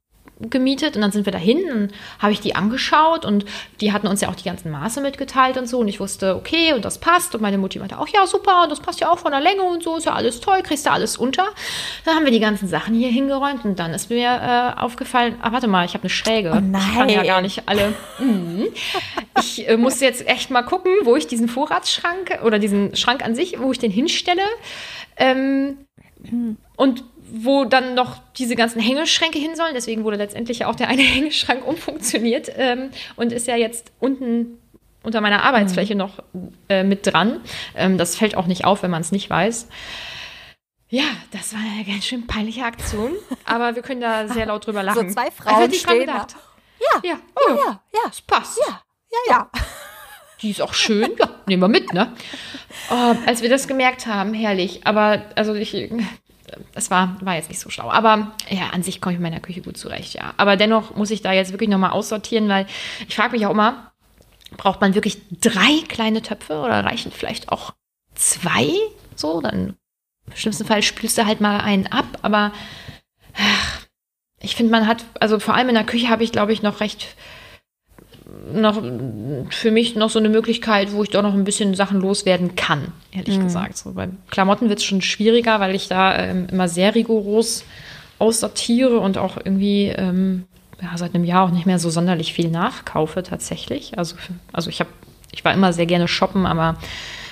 [0.50, 3.46] gemietet und dann sind wir dahin und habe ich die angeschaut und
[3.80, 6.74] die hatten uns ja auch die ganzen Maße mitgeteilt und so und ich wusste, okay,
[6.74, 9.20] und das passt und meine Mutti meinte auch, ja, super, und das passt ja auch
[9.20, 11.46] von der Länge und so, ist ja alles toll, kriegst du alles unter.
[12.06, 15.52] Dann haben wir die ganzen Sachen hier hingeräumt und dann ist mir äh, aufgefallen, ah,
[15.52, 16.52] warte mal, ich habe eine Schräge.
[16.56, 16.82] Oh nein.
[16.82, 17.94] Ich kann ja gar nicht alle.
[18.20, 18.68] Mhm.
[19.40, 23.36] Ich äh, muss jetzt echt mal gucken, wo ich diesen Vorratsschrank oder diesen Schrank an
[23.36, 24.44] sich, wo ich den hinstelle.
[25.18, 25.78] Ähm,
[26.76, 29.74] und wo dann noch diese ganzen Hängeschränke hin sollen.
[29.74, 34.58] Deswegen wurde letztendlich ja auch der eine Hängeschrank umfunktioniert ähm, und ist ja jetzt unten
[35.04, 36.00] unter meiner Arbeitsfläche mhm.
[36.00, 36.20] noch
[36.70, 37.41] äh, mit dran.
[37.76, 39.67] Ähm, das fällt auch nicht auf, wenn man es nicht weiß.
[40.89, 43.13] Ja, das war eine ganz schön peinliche Aktion,
[43.46, 45.08] aber wir können da sehr laut drüber lachen.
[45.10, 46.36] So zwei Frauen stehen gedacht.
[46.80, 48.60] Ja, ja, oh, ja, ja, ja, das passt.
[48.67, 49.50] Ja, ja, ja.
[50.41, 51.12] Die ist auch schön.
[51.17, 52.13] Ja, nehmen wir mit, ne?
[52.89, 54.82] Oh, als wir das gemerkt haben, herrlich.
[54.86, 55.91] Aber also ich,
[56.74, 57.90] das war, war jetzt nicht so schlau.
[57.90, 60.34] Aber ja, an sich komme ich mit meiner Küche gut zurecht, ja.
[60.38, 62.66] Aber dennoch muss ich da jetzt wirklich nochmal aussortieren, weil
[63.08, 63.92] ich frage mich auch immer,
[64.58, 67.74] braucht man wirklich drei kleine Töpfe oder reichen vielleicht auch
[68.16, 68.70] zwei?
[69.16, 69.76] So, dann
[70.28, 72.52] im schlimmsten Fall spülst du halt mal einen ab, aber
[73.36, 73.82] ach,
[74.40, 76.80] ich finde, man hat, also vor allem in der Küche habe ich, glaube ich, noch
[76.80, 77.16] recht
[78.54, 78.82] noch
[79.50, 82.91] für mich noch so eine Möglichkeit, wo ich doch noch ein bisschen Sachen loswerden kann,
[83.12, 83.44] ehrlich mhm.
[83.44, 83.78] gesagt.
[83.78, 87.63] So, bei Klamotten wird es schon schwieriger, weil ich da ähm, immer sehr rigoros
[88.20, 90.46] aussortiere und auch irgendwie ähm,
[90.82, 93.98] ja, seit einem Jahr auch nicht mehr so sonderlich viel nachkaufe tatsächlich.
[93.98, 94.15] Also,
[94.52, 94.89] also ich habe,
[95.32, 96.78] ich war immer sehr gerne shoppen, aber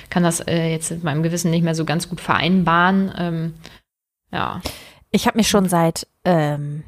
[0.09, 3.11] kann das äh, jetzt mit meinem Gewissen nicht mehr so ganz gut vereinbaren.
[3.17, 3.53] Ähm,
[4.31, 4.61] ja.
[5.11, 6.83] Ich habe mich schon seit ähm,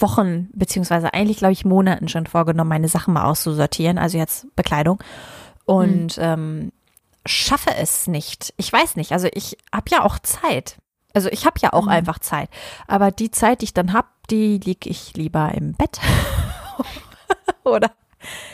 [0.00, 5.02] Wochen, beziehungsweise eigentlich, glaube ich, Monaten schon vorgenommen, meine Sachen mal auszusortieren, also jetzt Bekleidung.
[5.64, 6.22] Und mhm.
[6.22, 6.72] ähm,
[7.26, 8.52] schaffe es nicht.
[8.56, 9.12] Ich weiß nicht.
[9.12, 10.76] Also ich habe ja auch Zeit.
[11.14, 11.90] Also ich habe ja auch mhm.
[11.90, 12.48] einfach Zeit.
[12.86, 16.00] Aber die Zeit, die ich dann habe, die liege ich lieber im Bett.
[17.64, 17.90] Oder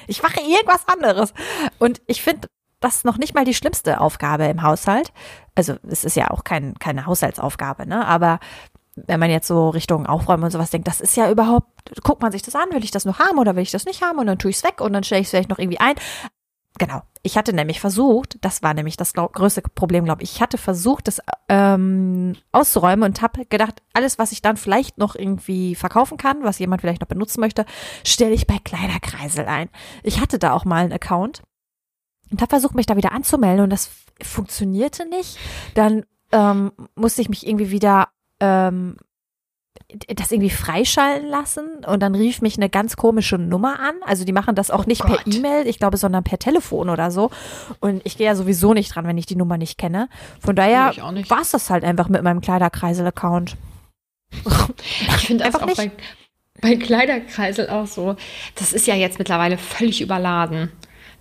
[0.07, 1.33] ich mache irgendwas anderes.
[1.79, 2.49] Und ich finde
[2.81, 5.13] das noch nicht mal die schlimmste Aufgabe im Haushalt.
[5.55, 8.07] Also es ist ja auch kein, keine Haushaltsaufgabe, ne?
[8.07, 8.39] Aber
[8.97, 11.69] wenn man jetzt so Richtung Aufräumen und sowas denkt, das ist ja überhaupt,
[12.03, 14.03] guckt man sich das an, will ich das noch haben oder will ich das nicht
[14.03, 15.81] haben und dann tue ich es weg und dann stelle ich es vielleicht noch irgendwie
[15.81, 15.95] ein.
[16.79, 17.03] Genau.
[17.23, 20.35] Ich hatte nämlich versucht, das war nämlich das glaub, größte Problem, glaube ich.
[20.35, 25.17] Ich hatte versucht, das ähm, auszuräumen und habe gedacht, alles, was ich dann vielleicht noch
[25.17, 27.65] irgendwie verkaufen kann, was jemand vielleicht noch benutzen möchte,
[28.05, 29.71] stelle ich bei Kleiderkreisel ein.
[30.03, 31.43] Ich hatte da auch mal einen Account
[32.31, 33.91] und habe versucht, mich da wieder anzumelden und das
[34.23, 35.39] funktionierte nicht.
[35.75, 38.09] Dann ähm, musste ich mich irgendwie wieder
[38.41, 38.97] ähm,
[40.09, 43.95] das irgendwie freischalten lassen und dann rief mich eine ganz komische Nummer an.
[44.05, 45.25] Also die machen das auch oh nicht Gott.
[45.25, 47.31] per E-Mail, ich glaube, sondern per Telefon oder so.
[47.81, 50.09] Und ich gehe ja sowieso nicht dran, wenn ich die Nummer nicht kenne.
[50.41, 50.93] Von daher
[51.29, 53.57] war es das halt einfach mit meinem Kleiderkreisel-Account.
[54.33, 55.97] Ich finde das einfach auch nicht.
[56.61, 58.17] Bei, bei Kleiderkreisel auch so.
[58.57, 60.73] Das ist ja jetzt mittlerweile völlig überladen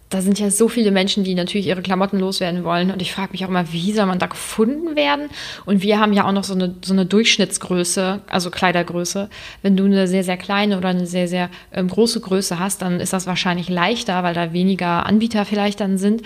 [0.09, 2.91] da sind ja so viele Menschen, die natürlich ihre Klamotten loswerden wollen.
[2.91, 5.29] Und ich frage mich auch immer, wie soll man da gefunden werden?
[5.65, 9.29] Und wir haben ja auch noch so eine, so eine Durchschnittsgröße, also Kleidergröße.
[9.63, 12.99] Wenn du eine sehr, sehr kleine oder eine sehr, sehr ähm, große Größe hast, dann
[12.99, 16.21] ist das wahrscheinlich leichter, weil da weniger Anbieter vielleicht dann sind.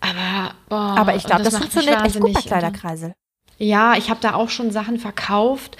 [0.00, 3.14] Aber, boah, Aber ich glaube, das, das funktioniert echt gut bei Kleiderkreisel.
[3.58, 5.76] Ja, ich habe da auch schon Sachen verkauft,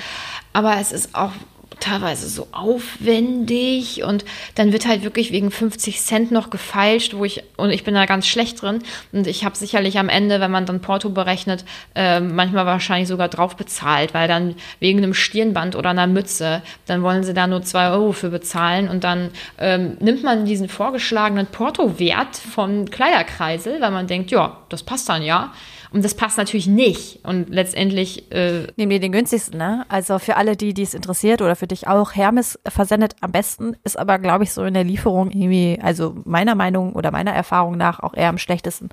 [0.52, 1.32] aber es ist auch
[1.82, 7.42] teilweise so aufwendig und dann wird halt wirklich wegen 50 Cent noch gefeilscht, wo ich,
[7.56, 10.64] und ich bin da ganz schlecht drin und ich habe sicherlich am Ende, wenn man
[10.64, 11.64] dann Porto berechnet,
[11.94, 17.02] äh, manchmal wahrscheinlich sogar drauf bezahlt, weil dann wegen einem Stirnband oder einer Mütze, dann
[17.02, 21.46] wollen sie da nur zwei Euro für bezahlen und dann ähm, nimmt man diesen vorgeschlagenen
[21.46, 25.52] Porto-Wert von Kleiderkreisel, weil man denkt, ja, das passt dann ja.
[25.92, 27.20] Und das passt natürlich nicht.
[27.24, 28.32] Und letztendlich.
[28.32, 29.84] Äh Nehmen wir den günstigsten, ne?
[29.88, 32.14] Also für alle, die es interessiert oder für dich auch.
[32.14, 36.54] Hermes versendet am besten, ist aber, glaube ich, so in der Lieferung irgendwie, also meiner
[36.54, 38.88] Meinung oder meiner Erfahrung nach auch eher am schlechtesten.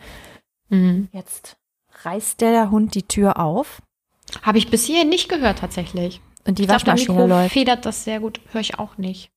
[0.70, 1.08] Mhm.
[1.14, 1.58] Jetzt
[2.04, 3.82] reißt der Hund die Tür auf.
[4.42, 6.22] Habe ich bis hierhin nicht gehört, tatsächlich.
[6.46, 7.54] Und die ich Waschmaschine glaub, läuft.
[7.54, 8.40] federt das sehr gut.
[8.52, 9.32] Höre ich auch nicht.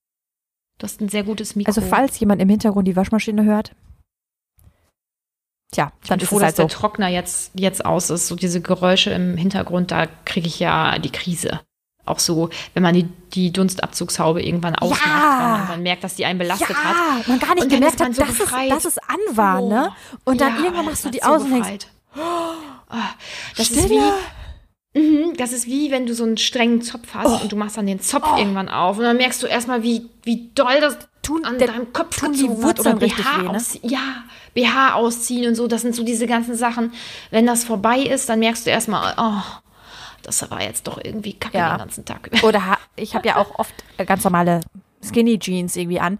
[0.79, 1.69] Du hast ein sehr gutes Mikro.
[1.69, 3.75] Also falls jemand im Hintergrund die Waschmaschine hört,
[5.73, 6.63] Tja, dann ich bin froh, dass halt so.
[6.63, 8.29] der Trockner jetzt, jetzt aus ist.
[8.29, 11.61] So diese Geräusche im Hintergrund, da kriege ich ja die Krise.
[12.05, 15.39] auch so, wenn man die, die Dunstabzugshaube irgendwann ausmacht, ja.
[15.41, 17.29] weil man dann merkt, dass die einen belastet ja, hat.
[17.29, 19.69] man gar nicht gemerkt hat, so dass, es, dass es an war, oh.
[19.69, 19.93] ne?
[20.25, 22.21] Und dann ja, irgendwann machst du die aus und denkst, oh,
[23.57, 23.83] das Stille.
[23.83, 23.91] ist
[24.95, 27.43] wie, mh, das ist wie, wenn du so einen strengen Zopf hast oh.
[27.43, 28.37] und du machst dann den Zopf oh.
[28.37, 31.93] irgendwann auf und dann merkst du erstmal, wie, wie doll das tun, an der, deinem
[31.93, 33.51] Kopf tun die Wurzeln oder BH weh, ne?
[33.51, 33.91] ausziehen.
[33.91, 36.93] Ja, BH ausziehen und so, das sind so diese ganzen Sachen.
[37.31, 39.43] Wenn das vorbei ist, dann merkst du erstmal, oh,
[40.23, 41.75] das war jetzt doch irgendwie kacke ja.
[41.75, 42.31] den ganzen Tag.
[42.43, 43.75] Oder ich habe ja auch oft
[44.07, 44.61] ganz normale
[45.03, 46.19] Skinny Jeans irgendwie an.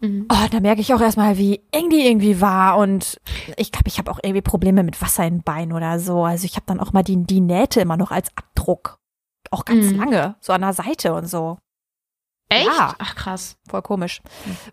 [0.00, 0.26] Mhm.
[0.30, 2.78] Oh, da merke ich auch erstmal, wie eng die irgendwie war.
[2.78, 3.20] Und
[3.56, 6.24] ich glaube, ich habe auch irgendwie Probleme mit Wasser in den Beinen oder so.
[6.24, 8.98] Also ich habe dann auch mal die, die Nähte immer noch als Abdruck.
[9.50, 9.98] Auch ganz mhm.
[9.98, 11.58] lange, so an der Seite und so.
[12.50, 12.66] Echt?
[12.66, 12.94] Ja.
[12.98, 13.56] Ach krass.
[13.68, 14.20] Voll komisch.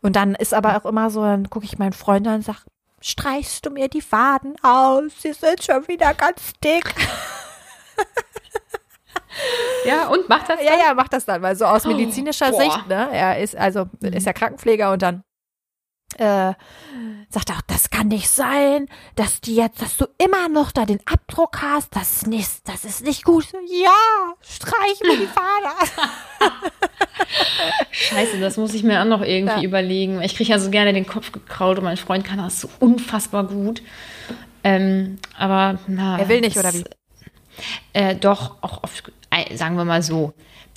[0.02, 2.60] Und dann ist aber auch immer so, dann gucke ich meinen Freund an und sage,
[3.00, 5.12] streichst du mir die Faden aus?
[5.20, 6.94] Sie sind schon wieder ganz dick.
[9.86, 10.66] Ja, und macht das dann?
[10.66, 13.10] Ja, ja, macht das dann, weil so aus oh, medizinischer oh, Sicht, ne?
[13.12, 14.13] Er ist also mhm.
[14.13, 15.24] ist ja Krankenpfleger und dann
[16.18, 16.54] äh,
[17.30, 20.86] sagt er auch, das kann nicht sein, dass die jetzt, dass du immer noch da
[20.86, 23.48] den Abdruck hast, das ist nicht, das ist nicht gut.
[23.68, 25.74] Ja, streich mir die Fahne.
[27.91, 29.63] Scheiße, das muss ich mir auch noch irgendwie ja.
[29.63, 30.21] überlegen.
[30.21, 33.45] Ich kriege ja so gerne den Kopf gekraut und mein Freund kann das so unfassbar
[33.45, 33.82] gut.
[34.63, 36.84] Ähm, aber na, er will nicht, oder wie?
[37.93, 40.34] Äh, doch, auch oft, äh, sagen wir mal so,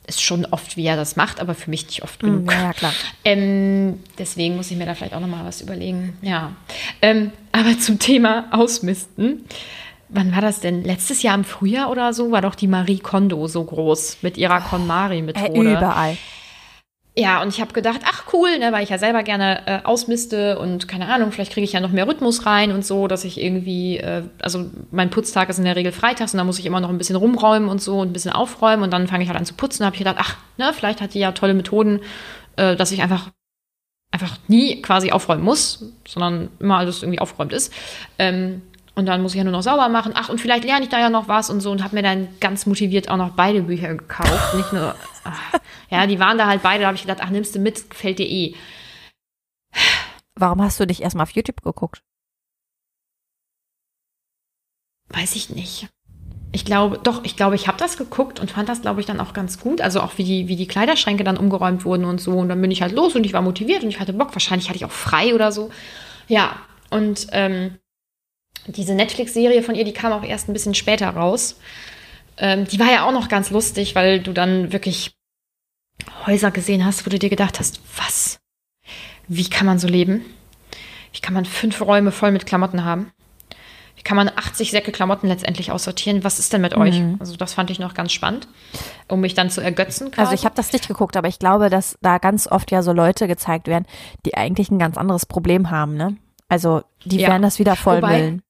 [0.06, 2.52] ist schon oft, wie er das macht, aber für mich nicht oft hm, genug.
[2.52, 2.92] Ja, klar.
[3.24, 6.16] Ähm, deswegen muss ich mir da vielleicht auch nochmal was überlegen.
[6.22, 6.52] Ja.
[7.02, 9.44] Ähm, aber zum Thema Ausmisten.
[10.12, 10.82] Wann war das denn?
[10.82, 14.60] Letztes Jahr im Frühjahr oder so war doch die Marie Kondo so groß mit ihrer
[14.60, 15.70] KonMari-Methode.
[15.70, 16.16] Äh, überall.
[17.16, 20.58] Ja, und ich habe gedacht, ach cool, ne, weil ich ja selber gerne äh, ausmiste
[20.58, 23.40] und keine Ahnung, vielleicht kriege ich ja noch mehr Rhythmus rein und so, dass ich
[23.40, 26.80] irgendwie, äh, also mein Putztag ist in der Regel freitags und da muss ich immer
[26.80, 29.38] noch ein bisschen rumräumen und so und ein bisschen aufräumen und dann fange ich halt
[29.38, 29.80] an zu putzen.
[29.80, 32.00] Da habe ich gedacht, ach, ne, vielleicht hat die ja tolle Methoden,
[32.56, 33.30] äh, dass ich einfach
[34.12, 37.72] einfach nie quasi aufräumen muss, sondern immer alles irgendwie aufgeräumt ist.
[38.18, 38.62] Ähm,
[38.94, 40.12] und dann muss ich ja nur noch sauber machen.
[40.14, 42.28] Ach, und vielleicht lerne ich da ja noch was und so und habe mir dann
[42.40, 44.54] ganz motiviert auch noch beide Bücher gekauft.
[44.56, 46.82] Nicht nur, ach, ja, die waren da halt beide.
[46.82, 48.54] Da habe ich gedacht, ach, nimmst du mit, gefällt dir eh.
[50.34, 52.02] Warum hast du dich erstmal auf YouTube geguckt?
[55.08, 55.88] Weiß ich nicht.
[56.52, 59.20] Ich glaube, doch, ich glaube, ich habe das geguckt und fand das, glaube ich, dann
[59.20, 59.80] auch ganz gut.
[59.80, 62.32] Also auch wie die, wie die Kleiderschränke dann umgeräumt wurden und so.
[62.32, 64.34] Und dann bin ich halt los und ich war motiviert und ich hatte Bock.
[64.34, 65.70] Wahrscheinlich hatte ich auch frei oder so.
[66.26, 66.56] Ja,
[66.90, 67.78] und ähm,
[68.66, 71.58] diese Netflix-Serie von ihr, die kam auch erst ein bisschen später raus.
[72.36, 75.12] Ähm, die war ja auch noch ganz lustig, weil du dann wirklich
[76.26, 78.40] Häuser gesehen hast, wo du dir gedacht hast, was?
[79.28, 80.24] Wie kann man so leben?
[81.12, 83.12] Wie kann man fünf Räume voll mit Klamotten haben?
[83.96, 86.24] Wie kann man 80 Säcke Klamotten letztendlich aussortieren?
[86.24, 86.82] Was ist denn mit mhm.
[86.82, 87.02] euch?
[87.18, 88.48] Also das fand ich noch ganz spannend,
[89.08, 90.10] um mich dann zu ergötzen.
[90.10, 90.20] Quasi.
[90.20, 92.92] Also ich habe das nicht geguckt, aber ich glaube, dass da ganz oft ja so
[92.92, 93.84] Leute gezeigt werden,
[94.24, 96.16] die eigentlich ein ganz anderes Problem haben, ne?
[96.48, 97.28] Also die ja.
[97.28, 98.36] werden das wieder vollmüllen.
[98.36, 98.42] Mhm.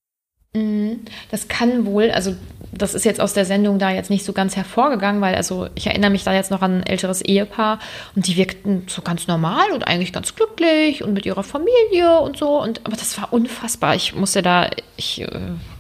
[1.31, 2.35] Das kann wohl, also
[2.73, 5.87] das ist jetzt aus der Sendung da jetzt nicht so ganz hervorgegangen, weil also ich
[5.87, 7.79] erinnere mich da jetzt noch an ein älteres Ehepaar
[8.17, 12.37] und die wirkten so ganz normal und eigentlich ganz glücklich und mit ihrer Familie und
[12.37, 13.95] so und aber das war unfassbar.
[13.95, 15.29] Ich musste da, ich äh,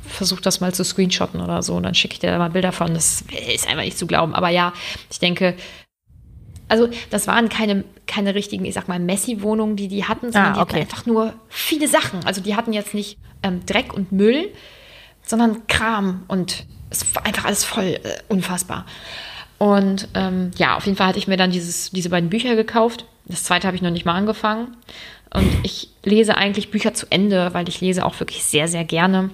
[0.06, 2.72] versuche das mal zu screenshotten oder so und dann schicke ich dir da mal Bilder
[2.72, 2.94] von.
[2.94, 4.34] Das ist einfach nicht zu glauben.
[4.34, 4.72] Aber ja,
[5.10, 5.56] ich denke,
[6.70, 10.62] also das waren keine, keine richtigen, ich sag mal, Messi-Wohnungen, die die hatten, sondern ah,
[10.62, 10.74] okay.
[10.74, 12.24] die hatten einfach nur viele Sachen.
[12.24, 14.48] Also die hatten jetzt nicht ähm, Dreck und Müll,
[15.22, 18.86] sondern Kram und es war einfach alles voll äh, unfassbar.
[19.58, 23.04] Und ähm, ja, auf jeden Fall hatte ich mir dann dieses, diese beiden Bücher gekauft.
[23.26, 24.76] Das zweite habe ich noch nicht mal angefangen.
[25.32, 29.30] Und ich lese eigentlich Bücher zu Ende, weil ich lese auch wirklich sehr, sehr gerne.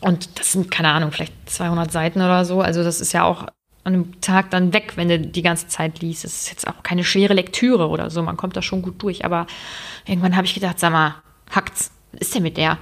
[0.00, 2.60] Und das sind, keine Ahnung, vielleicht 200 Seiten oder so.
[2.60, 3.46] Also das ist ja auch
[3.86, 6.24] an einem Tag dann weg, wenn du die ganze Zeit liest.
[6.24, 8.20] Es ist jetzt auch keine schwere Lektüre oder so.
[8.20, 9.24] Man kommt da schon gut durch.
[9.24, 9.46] Aber
[10.06, 11.22] irgendwann habe ich gedacht, sag mal,
[11.54, 11.92] hackt's.
[12.12, 12.78] Was ist denn mit der?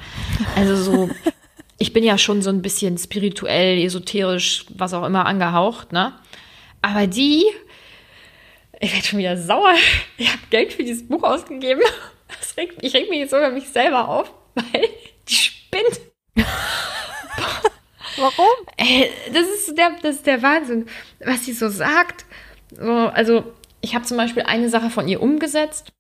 [0.57, 1.11] Also so,
[1.79, 6.15] ich bin ja schon so ein bisschen spirituell, esoterisch, was auch immer angehaucht, ne?
[6.81, 7.45] Aber die,
[8.81, 9.75] ich werde schon wieder sauer.
[10.17, 11.83] Ich habe Geld für dieses Buch ausgegeben.
[12.57, 14.89] Regt, ich reg mich jetzt sogar mich selber auf, weil
[15.29, 16.01] die spinnt.
[18.17, 18.67] Warum?
[18.77, 20.87] Ey, das ist der, das ist der Wahnsinn,
[21.25, 22.25] was sie so sagt.
[22.71, 23.45] So, also,
[23.81, 25.93] ich habe zum Beispiel eine Sache von ihr umgesetzt.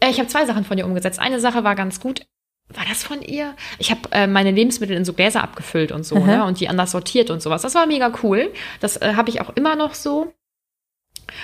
[0.00, 1.18] Äh, ich habe zwei Sachen von ihr umgesetzt.
[1.18, 2.22] Eine Sache war ganz gut.
[2.68, 3.54] War das von ihr?
[3.78, 6.44] Ich habe äh, meine Lebensmittel in so Gläser abgefüllt und so, ne?
[6.44, 7.62] Und die anders sortiert und sowas.
[7.62, 8.52] Das war mega cool.
[8.80, 10.32] Das äh, habe ich auch immer noch so.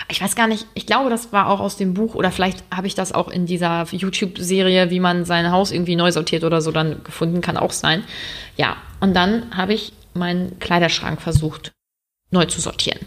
[0.08, 2.86] Ich weiß gar nicht, ich glaube, das war auch aus dem Buch oder vielleicht habe
[2.86, 6.72] ich das auch in dieser YouTube-Serie, wie man sein Haus irgendwie neu sortiert oder so
[6.72, 8.04] dann gefunden, kann auch sein.
[8.56, 11.72] Ja, und dann habe ich meinen Kleiderschrank versucht
[12.30, 13.00] neu zu sortieren.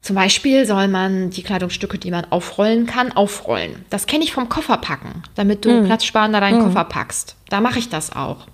[0.00, 3.84] Zum Beispiel soll man die Kleidungsstücke, die man aufrollen kann, aufrollen.
[3.90, 5.84] Das kenne ich vom Kofferpacken, damit du mm.
[5.86, 6.64] platzsparender deinen mm.
[6.64, 7.36] Koffer packst.
[7.48, 8.46] Da mache ich das auch.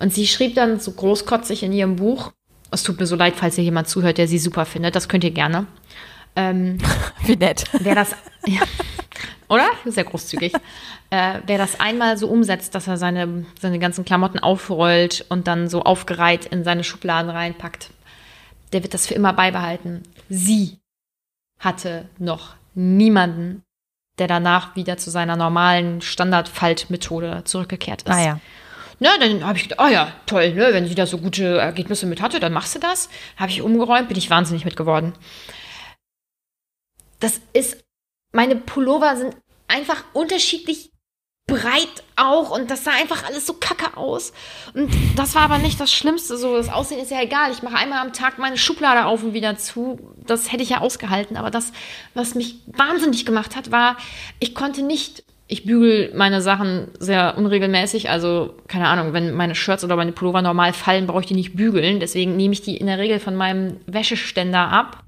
[0.00, 2.32] Und sie schrieb dann so großkotzig in ihrem Buch,
[2.70, 5.24] es tut mir so leid, falls ihr jemand zuhört, der sie super findet, das könnt
[5.24, 5.66] ihr gerne.
[6.34, 6.78] Ähm,
[7.24, 7.64] Wie nett.
[7.80, 8.12] Wer das,
[8.46, 8.62] ja,
[9.48, 9.68] oder?
[9.84, 10.54] Sehr großzügig.
[11.10, 15.68] äh, wer das einmal so umsetzt, dass er seine, seine ganzen Klamotten aufrollt und dann
[15.68, 17.90] so aufgereiht in seine Schubladen reinpackt,
[18.72, 20.02] der wird das für immer beibehalten.
[20.28, 20.78] Sie
[21.58, 23.62] hatte noch niemanden,
[24.18, 28.14] der danach wieder zu seiner normalen Standardfaltmethode zurückgekehrt ist.
[28.14, 28.40] Ah ja.
[29.00, 32.06] Na, dann habe ich gedacht, ah ja, toll, ne, wenn sie da so gute Ergebnisse
[32.06, 33.08] mit hatte, dann machst du das.
[33.36, 35.12] Habe ich umgeräumt, bin ich wahnsinnig mit geworden.
[37.20, 37.84] Das ist,
[38.32, 39.36] meine Pullover sind
[39.68, 40.90] einfach unterschiedlich
[41.48, 44.32] breit auch und das sah einfach alles so kacke aus.
[44.74, 46.36] Und das war aber nicht das Schlimmste.
[46.36, 47.50] So, das Aussehen ist ja egal.
[47.50, 49.98] Ich mache einmal am Tag meine Schublade auf und wieder zu.
[50.26, 51.36] Das hätte ich ja ausgehalten.
[51.36, 51.72] Aber das,
[52.14, 53.96] was mich wahnsinnig gemacht hat, war,
[54.38, 55.24] ich konnte nicht.
[55.50, 58.10] Ich bügel meine Sachen sehr unregelmäßig.
[58.10, 61.56] Also, keine Ahnung, wenn meine Shirts oder meine Pullover normal fallen, brauche ich die nicht
[61.56, 62.00] bügeln.
[62.00, 65.04] Deswegen nehme ich die in der Regel von meinem Wäscheständer ab,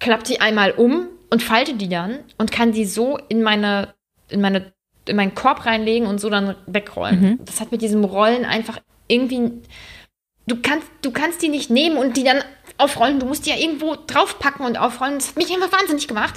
[0.00, 3.92] klappe die einmal um und falte die dann und kann die so in meine,
[4.30, 4.72] in meine
[5.06, 7.20] in meinen Korb reinlegen und so dann wegrollen.
[7.20, 7.38] Mhm.
[7.44, 9.52] Das hat mit diesem Rollen einfach irgendwie.
[10.46, 12.38] Du kannst, du kannst die nicht nehmen und die dann
[12.78, 13.20] aufrollen.
[13.20, 15.18] Du musst die ja irgendwo draufpacken und aufrollen.
[15.18, 16.34] Das hat mich einfach wahnsinnig gemacht.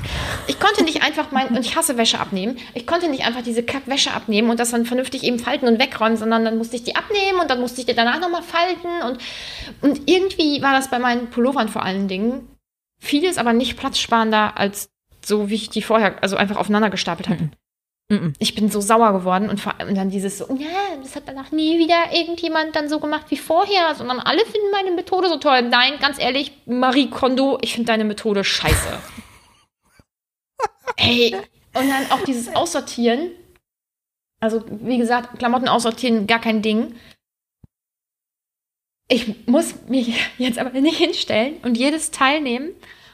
[0.47, 3.63] Ich konnte nicht einfach mein, und ich hasse Wäsche abnehmen, ich konnte nicht einfach diese
[3.63, 6.97] Kackwäsche abnehmen und das dann vernünftig eben falten und wegräumen, sondern dann musste ich die
[6.97, 9.19] abnehmen und dann musste ich die danach nochmal falten und,
[9.81, 12.58] und irgendwie war das bei meinen Pullovern vor allen Dingen
[12.99, 14.89] vieles aber nicht platzsparender als
[15.25, 17.43] so, wie ich die vorher, also einfach aufeinander gestapelt habe.
[17.43, 17.51] Mhm.
[18.11, 18.33] Mhm.
[18.39, 21.77] Ich bin so sauer geworden und, und dann dieses so, ja, das hat danach nie
[21.77, 25.61] wieder irgendjemand dann so gemacht wie vorher, sondern alle finden meine Methode so toll.
[25.61, 28.99] Nein, ganz ehrlich, Marie Kondo, ich finde deine Methode scheiße.
[30.97, 31.35] hey,
[31.75, 33.29] und dann auch dieses Aussortieren.
[34.39, 36.95] Also, wie gesagt, Klamotten aussortieren, gar kein Ding.
[39.11, 42.69] Ich muss mich jetzt aber nicht hinstellen und jedes teilnehmen.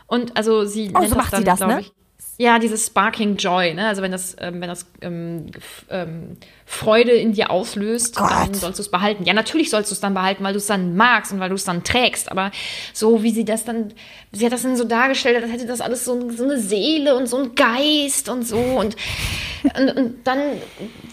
[0.07, 0.91] Und also sie.
[0.93, 1.79] Oh, so macht dann, sie das, ne?
[1.79, 1.91] Ich,
[2.37, 3.87] ja, dieses Sparking Joy, ne?
[3.87, 5.47] Also wenn das, ähm, wenn das ähm,
[5.89, 8.29] ähm, Freude in dir auslöst, Gott.
[8.29, 9.23] dann sollst du es behalten.
[9.23, 11.55] Ja, natürlich sollst du es dann behalten, weil du es dann magst und weil du
[11.55, 12.29] es dann trägst.
[12.29, 12.51] Aber
[12.93, 13.93] so wie sie das dann,
[14.33, 17.27] sie hat das dann so dargestellt, als hätte das alles so, so eine Seele und
[17.27, 18.57] so ein Geist und so.
[18.57, 18.97] Und,
[19.63, 20.39] und, und dann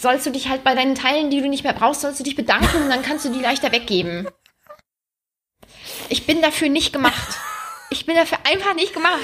[0.01, 2.35] sollst du dich halt bei deinen Teilen, die du nicht mehr brauchst, sollst du dich
[2.35, 4.27] bedanken und dann kannst du die leichter weggeben.
[6.09, 7.38] Ich bin dafür nicht gemacht.
[7.90, 9.21] Ich bin dafür einfach nicht gemacht.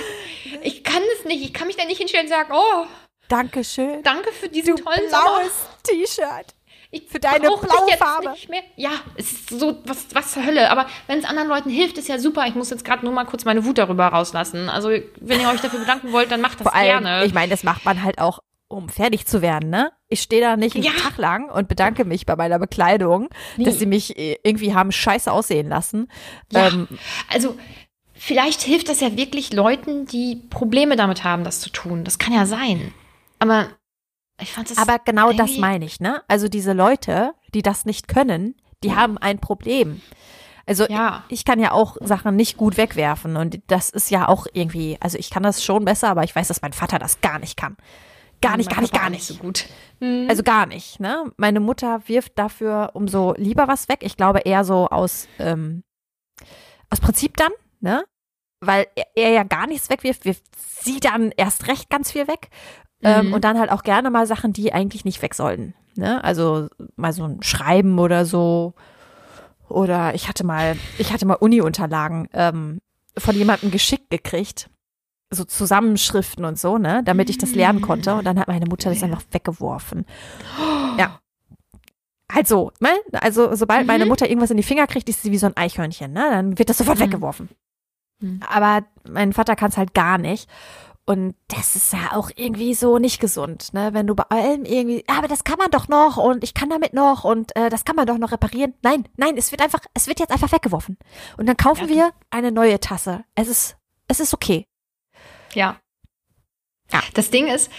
[0.63, 1.43] Ich kann es nicht.
[1.43, 2.87] Ich kann mich da nicht hinstellen und sagen, oh.
[3.29, 4.03] Dankeschön.
[4.03, 6.55] Danke für diesen du tollen blaues T-Shirt.
[7.11, 8.35] für deine blaue Farbe.
[8.77, 10.71] Ja, es ist so was, was zur Hölle.
[10.71, 12.47] Aber wenn es anderen Leuten hilft, ist ja super.
[12.47, 14.69] Ich muss jetzt gerade nur mal kurz meine Wut darüber rauslassen.
[14.69, 17.25] Also, wenn ihr euch dafür bedanken wollt, dann macht das allem, gerne.
[17.27, 19.93] Ich meine, das macht man halt auch, um fertig zu werden, ne?
[20.09, 20.93] Ich stehe da nicht einen ja.
[20.93, 23.65] Tag lang und bedanke mich bei meiner Bekleidung, nee.
[23.65, 26.09] dass sie mich äh, irgendwie haben scheiße aussehen lassen.
[26.53, 26.69] Ja.
[26.69, 26.89] Ähm,
[27.31, 27.57] also
[28.15, 32.05] vielleicht hilft das ja wirklich Leuten, die Probleme damit haben, das zu tun.
[32.05, 32.93] Das kann ja sein.
[33.39, 33.69] Aber
[34.41, 34.79] ich fand das.
[34.79, 36.23] Aber genau das meine ich, ne?
[36.29, 38.55] Also diese Leute, die das nicht können,
[38.85, 40.01] die haben ein Problem.
[40.67, 41.25] Also ja.
[41.29, 44.99] ich, ich kann ja auch Sachen nicht gut wegwerfen und das ist ja auch irgendwie,
[45.01, 47.57] also ich kann das schon besser, aber ich weiß, dass mein Vater das gar nicht
[47.57, 47.79] kann.
[48.41, 49.67] Gar nicht, gar nicht, gar nicht so gut.
[50.01, 50.27] Mhm.
[50.29, 51.33] Also gar nicht, ne?
[51.37, 54.01] Meine Mutter wirft dafür umso lieber was weg.
[54.03, 55.83] Ich glaube eher so aus, ähm,
[56.91, 58.05] aus Prinzip dann, ne?
[58.61, 62.49] Weil er, er ja gar nichts wegwirft, wirft sie dann erst recht ganz viel weg.
[63.03, 63.27] Ähm, mhm.
[63.29, 65.75] Ähm, und dann halt auch gerne mal Sachen, die eigentlich nicht weg sollten.
[65.97, 66.23] Ne?
[66.23, 68.75] Also mal so ein Schreiben oder so.
[69.69, 72.79] Oder ich hatte mal, ich hatte mal Uni-Unterlagen ähm,
[73.17, 74.71] von jemandem geschickt gekriegt.
[75.31, 78.15] So Zusammenschriften und so, ne, damit ich das lernen konnte.
[78.15, 80.07] Und dann hat meine Mutter das einfach weggeworfen.
[80.99, 81.21] Ja.
[82.33, 82.91] Halt so, ne?
[83.13, 84.11] Also, sobald meine mhm.
[84.11, 86.29] Mutter irgendwas in die Finger kriegt, ist sie wie so ein Eichhörnchen, ne?
[86.31, 87.05] Dann wird das sofort mhm.
[87.05, 87.49] weggeworfen.
[88.21, 88.41] Mhm.
[88.47, 90.49] Aber mein Vater kann es halt gar nicht.
[91.09, 93.95] Und das ist ja auch irgendwie so nicht gesund, ne?
[93.95, 96.93] Wenn du bei allem irgendwie, aber das kann man doch noch und ich kann damit
[96.93, 98.75] noch und äh, das kann man doch noch reparieren.
[98.83, 100.99] Nein, nein, es wird einfach, es wird jetzt einfach weggeworfen.
[101.39, 101.95] Und dann kaufen ja.
[101.95, 103.25] wir eine neue Tasse.
[103.35, 104.67] Es ist, es ist okay.
[105.55, 105.77] Ja.
[106.93, 107.03] Ja.
[107.15, 107.71] Das Ding ist,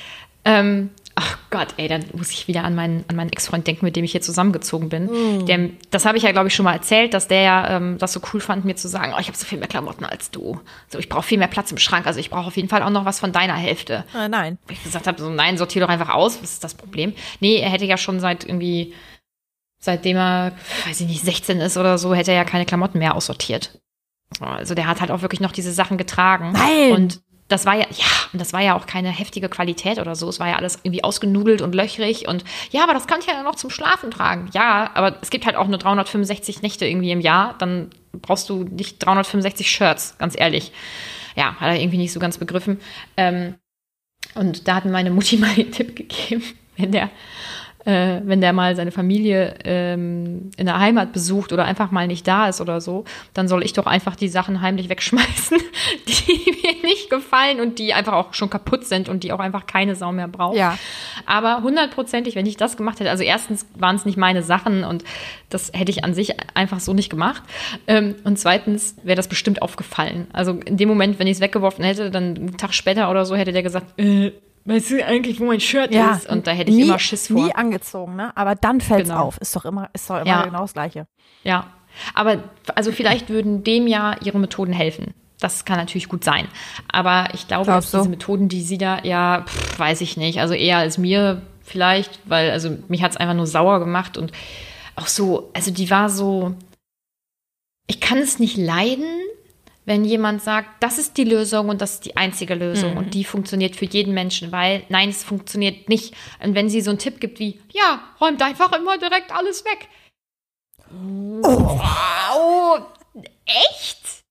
[0.46, 0.92] ähm,
[1.22, 4.06] Ach Gott, ey, dann muss ich wieder an meinen, an meinen Ex-Freund denken, mit dem
[4.06, 5.08] ich hier zusammengezogen bin.
[5.08, 5.46] Mm.
[5.48, 8.14] Der, das habe ich ja, glaube ich, schon mal erzählt, dass der ja ähm, das
[8.14, 10.62] so cool fand, mir zu sagen, oh, ich habe so viel mehr Klamotten als du.
[10.88, 12.08] So, ich brauche viel mehr Platz im Schrank.
[12.08, 14.06] Also ich brauche auf jeden Fall auch noch was von deiner Hälfte.
[14.16, 14.60] Äh, nein.
[14.70, 16.42] Ich gesagt habe, so nein, sortier doch einfach aus.
[16.42, 17.14] Was ist das Problem?
[17.42, 18.94] Nee, er hätte ja schon seit irgendwie,
[19.82, 20.54] seitdem er,
[20.88, 23.78] weiß ich nicht, 16 ist oder so, hätte er ja keine Klamotten mehr aussortiert.
[24.40, 26.54] Also der hat halt auch wirklich noch diese Sachen getragen.
[26.54, 26.94] Nein.
[26.94, 30.30] Und das war ja, ja, und das war ja auch keine heftige Qualität oder so.
[30.30, 33.42] Es war ja alles irgendwie ausgenudelt und löchrig und ja, aber das kann ich ja
[33.44, 34.50] noch zum Schlafen tragen.
[34.54, 37.56] Ja, aber es gibt halt auch nur 365 Nächte irgendwie im Jahr.
[37.58, 40.72] Dann brauchst du nicht 365 Shirts, ganz ehrlich.
[41.36, 42.80] Ja, hat er irgendwie nicht so ganz begriffen.
[43.18, 43.56] Ähm,
[44.36, 46.44] und da hat meine Mutti mal den Tipp gegeben,
[46.78, 47.10] wenn der
[47.86, 52.28] äh, wenn der mal seine Familie ähm, in der Heimat besucht oder einfach mal nicht
[52.28, 55.58] da ist oder so, dann soll ich doch einfach die Sachen heimlich wegschmeißen,
[56.08, 59.66] die mir nicht gefallen und die einfach auch schon kaputt sind und die auch einfach
[59.66, 60.58] keine Sau mehr braucht.
[60.58, 60.78] Ja.
[61.26, 65.04] Aber hundertprozentig, wenn ich das gemacht hätte, also erstens waren es nicht meine Sachen und
[65.50, 67.44] das hätte ich an sich einfach so nicht gemacht.
[67.88, 70.28] Ähm, und zweitens wäre das bestimmt aufgefallen.
[70.34, 73.36] Also in dem Moment, wenn ich es weggeworfen hätte, dann einen Tag später oder so
[73.36, 74.32] hätte der gesagt, äh,
[74.70, 76.30] weißt du eigentlich, wo mein Shirt ja, ist?
[76.30, 77.44] Und da hätte ich nie, immer Schiss vor.
[77.44, 78.36] Nie angezogen, ne?
[78.36, 79.24] Aber dann fällt es genau.
[79.24, 79.38] auf.
[79.38, 80.44] Ist doch immer, ist doch immer ja.
[80.44, 81.08] genau das Gleiche.
[81.44, 81.68] Ja.
[82.14, 82.44] Aber
[82.76, 85.14] also vielleicht würden dem ja ihre Methoden helfen.
[85.40, 86.48] Das kann natürlich gut sein.
[86.92, 90.40] Aber ich glaube, dass diese Methoden, die sie da, ja, pff, weiß ich nicht.
[90.40, 94.32] Also eher als mir vielleicht, weil, also mich hat es einfach nur sauer gemacht und
[94.96, 96.56] auch so, also die war so,
[97.88, 99.06] ich kann es nicht leiden,
[99.90, 102.98] wenn jemand sagt, das ist die Lösung und das ist die einzige Lösung mhm.
[102.98, 106.14] und die funktioniert für jeden Menschen, weil nein, es funktioniert nicht.
[106.44, 109.88] Und wenn sie so einen Tipp gibt wie, ja, räumt einfach immer direkt alles weg.
[110.92, 111.42] Oh.
[111.42, 112.82] Wow,
[113.46, 114.24] echt?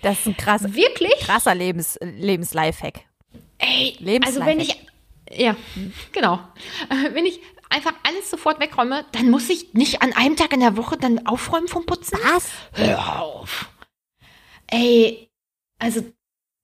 [0.00, 3.00] Das ist ein krass, wirklich krasser Lebens, Lebenslifehack.
[3.58, 4.78] Ey, Lebens also wenn ich,
[5.28, 5.56] ja,
[6.12, 6.38] genau,
[7.12, 10.76] wenn ich einfach alles sofort wegräume, dann muss ich nicht an einem Tag in der
[10.76, 12.16] Woche dann aufräumen vom Putzen.
[12.22, 12.50] Was?
[12.74, 13.71] Hör auf.
[14.72, 15.28] Ey,
[15.78, 16.02] also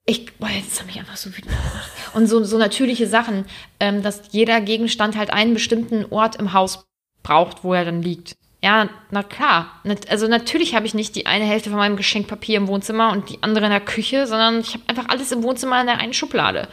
[0.06, 1.90] ich, boah, jetzt habe ich einfach so wütend gemacht.
[2.14, 3.44] Und so, so natürliche Sachen,
[3.78, 6.86] ähm, dass jeder Gegenstand halt einen bestimmten Ort im Haus
[7.22, 8.34] braucht, wo er dann liegt.
[8.62, 9.82] Ja, na klar.
[10.08, 13.42] Also natürlich habe ich nicht die eine Hälfte von meinem Geschenkpapier im Wohnzimmer und die
[13.42, 16.68] andere in der Küche, sondern ich habe einfach alles im Wohnzimmer in der einen Schublade.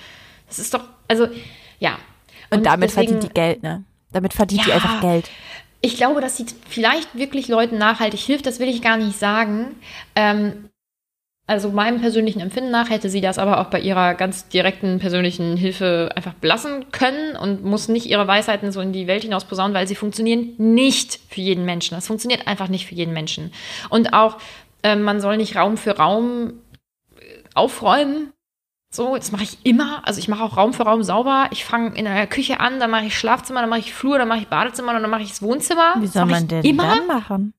[0.48, 1.28] Das ist doch, also,
[1.80, 2.00] ja.
[2.50, 3.84] Und, und damit deswegen, verdient die Geld, ne?
[4.14, 5.30] Damit verdient ja, die einfach Geld.
[5.82, 9.76] Ich glaube, dass sie vielleicht wirklich Leuten nachhaltig hilft, das will ich gar nicht sagen.
[10.16, 10.70] Ähm,
[11.48, 15.58] also meinem persönlichen Empfinden nach hätte sie das aber auch bei ihrer ganz direkten persönlichen
[15.58, 19.76] Hilfe einfach belassen können und muss nicht ihre Weisheiten so in die Welt hinaus posaunen,
[19.76, 21.94] weil sie funktionieren nicht für jeden Menschen.
[21.94, 23.52] Das funktioniert einfach nicht für jeden Menschen.
[23.90, 24.38] Und auch,
[24.82, 26.54] äh, man soll nicht Raum für Raum
[27.20, 28.32] äh, aufräumen.
[28.92, 30.02] So, das mache ich immer.
[30.08, 31.50] Also ich mache auch Raum für Raum sauber.
[31.52, 34.28] Ich fange in der Küche an, dann mache ich Schlafzimmer, dann mache ich Flur, dann
[34.28, 35.94] mache ich Badezimmer und dann mache ich das Wohnzimmer.
[36.00, 36.96] Wie soll man denn immer.
[36.96, 37.54] dann machen?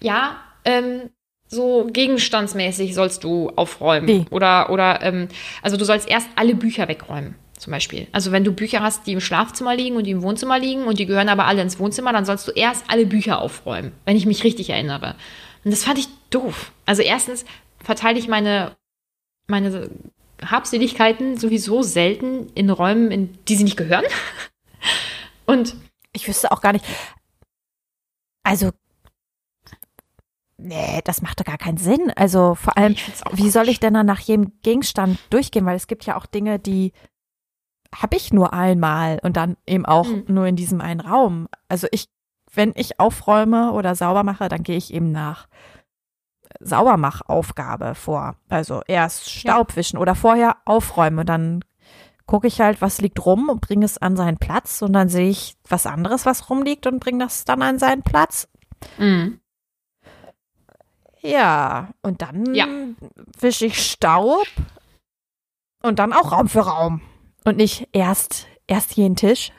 [0.00, 1.10] Ja, ähm,
[1.48, 4.06] so gegenstandsmäßig sollst du aufräumen.
[4.06, 4.26] Wie?
[4.30, 5.28] Oder, oder ähm,
[5.62, 8.06] also du sollst erst alle Bücher wegräumen, zum Beispiel.
[8.12, 10.98] Also wenn du Bücher hast, die im Schlafzimmer liegen und die im Wohnzimmer liegen und
[10.98, 14.26] die gehören aber alle ins Wohnzimmer, dann sollst du erst alle Bücher aufräumen, wenn ich
[14.26, 15.16] mich richtig erinnere.
[15.64, 16.70] Und das fand ich doof.
[16.84, 17.44] Also erstens
[17.82, 18.76] verteile ich meine,
[19.46, 19.90] meine
[20.44, 24.04] Habseligkeiten sowieso selten in Räumen, in die sie nicht gehören.
[25.46, 25.74] Und
[26.12, 26.84] ich wüsste auch gar nicht.
[28.42, 28.70] Also
[30.60, 32.12] Nee, das macht doch gar keinen Sinn.
[32.16, 32.96] Also vor allem,
[33.32, 35.64] wie soll ich denn dann nach jedem Gegenstand durchgehen?
[35.64, 36.92] Weil es gibt ja auch Dinge, die
[37.94, 40.24] habe ich nur einmal und dann eben auch mhm.
[40.26, 41.48] nur in diesem einen Raum.
[41.68, 42.08] Also ich,
[42.52, 45.46] wenn ich aufräume oder sauber mache, dann gehe ich eben nach
[46.60, 48.34] Saubermachaufgabe vor.
[48.48, 50.02] Also erst Staub wischen ja.
[50.02, 51.64] oder vorher aufräumen und dann
[52.26, 55.30] gucke ich halt, was liegt rum und bringe es an seinen Platz und dann sehe
[55.30, 58.48] ich was anderes, was rumliegt und bringe das dann an seinen Platz.
[58.98, 59.40] Mhm.
[61.30, 62.66] Ja, und dann ja.
[63.40, 64.46] wische ich Staub
[65.82, 67.00] und dann auch Raum für Raum.
[67.44, 69.52] Und nicht erst, erst jeden Tisch.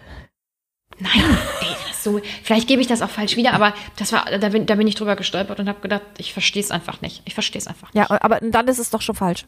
[1.00, 1.12] Nein,
[1.62, 4.76] ey, so, vielleicht gebe ich das auch falsch wieder, aber das war, da bin, da
[4.76, 7.22] bin ich drüber gestolpert und habe gedacht, ich verstehe es einfach nicht.
[7.26, 8.10] Ich verstehe es einfach nicht.
[8.10, 9.46] Ja, aber dann ist es doch schon falsch.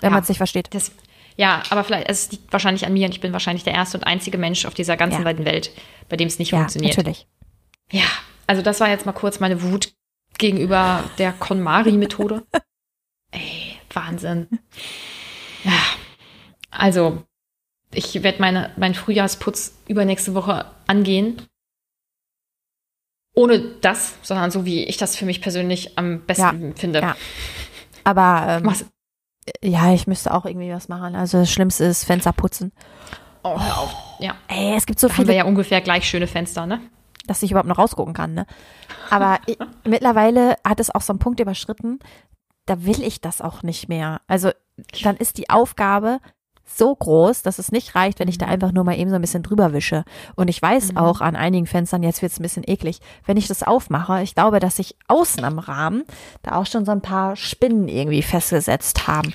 [0.00, 0.68] Wenn ja, man es nicht versteht.
[0.74, 0.92] Das,
[1.36, 4.04] ja, aber vielleicht, es liegt wahrscheinlich an mir und ich bin wahrscheinlich der erste und
[4.04, 5.24] einzige Mensch auf dieser ganzen ja.
[5.24, 5.70] weiten Welt,
[6.08, 6.96] bei dem es nicht ja, funktioniert.
[6.96, 7.26] Natürlich.
[7.92, 8.04] Ja,
[8.46, 9.92] also das war jetzt mal kurz meine Wut
[10.38, 12.44] gegenüber der KonMari-Methode.
[13.30, 14.48] Ey, Wahnsinn.
[15.64, 15.80] Ja,
[16.70, 17.22] also
[17.92, 21.42] ich werde meine, meinen Frühjahrsputz übernächste Woche angehen.
[23.34, 27.00] Ohne das, sondern so wie ich das für mich persönlich am besten ja, finde.
[27.00, 27.16] Ja.
[28.04, 28.74] Aber ähm,
[29.62, 31.14] ja, ich müsste auch irgendwie was machen.
[31.14, 32.72] Also das Schlimmste ist Fenster putzen.
[33.42, 33.96] Oh, hör auf.
[34.18, 34.36] Ja.
[34.48, 35.28] Ey, es gibt so da viele.
[35.28, 36.80] Haben wir ja ungefähr gleich schöne Fenster, ne?
[37.30, 38.34] Dass ich überhaupt noch rausgucken kann.
[38.34, 38.44] Ne?
[39.08, 42.00] Aber ich, mittlerweile hat es auch so einen Punkt überschritten,
[42.66, 44.20] da will ich das auch nicht mehr.
[44.26, 44.50] Also
[45.04, 46.18] dann ist die Aufgabe
[46.76, 48.52] so groß, dass es nicht reicht, wenn ich da mhm.
[48.52, 50.04] einfach nur mal eben so ein bisschen drüber wische.
[50.36, 50.98] Und ich weiß mhm.
[50.98, 54.34] auch an einigen Fenstern, jetzt wird es ein bisschen eklig, wenn ich das aufmache, ich
[54.34, 56.04] glaube, dass sich außen am Rahmen
[56.42, 59.34] da auch schon so ein paar Spinnen irgendwie festgesetzt haben.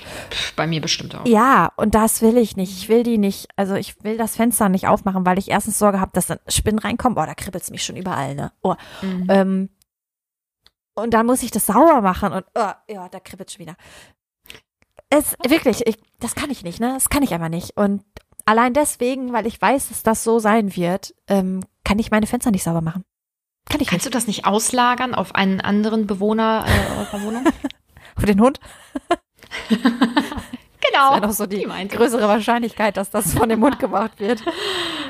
[0.56, 1.26] Bei mir bestimmt auch.
[1.26, 2.72] Ja, und das will ich nicht.
[2.72, 6.00] Ich will die nicht, also ich will das Fenster nicht aufmachen, weil ich erstens Sorge
[6.00, 7.18] habe, dass dann Spinnen reinkommen.
[7.18, 8.52] Oh, da kribbelt es mich schon überall, ne?
[8.62, 8.76] Oh.
[9.02, 9.28] Mhm.
[9.30, 9.70] Ähm,
[10.98, 13.76] und dann muss ich das sauber machen und oh, ja, da kribbelt schon wieder.
[15.10, 16.94] Es wirklich, ich, das kann ich nicht, ne?
[16.94, 17.78] Das kann ich einfach nicht.
[17.78, 18.04] Und
[18.46, 22.52] allein deswegen, weil ich weiß, dass das so sein wird, ähm, kann ich meine Fenster
[22.52, 23.04] nicht sauber machen.
[23.70, 24.14] Kann ich Kannst nicht.
[24.14, 27.46] du das nicht auslagern auf einen anderen Bewohner äh, eurer Wohnung?
[28.16, 28.60] auf den Hund?
[29.70, 29.80] genau.
[30.92, 34.20] Das ist ja noch so die, die größere Wahrscheinlichkeit, dass das von dem Hund gemacht
[34.20, 34.42] wird.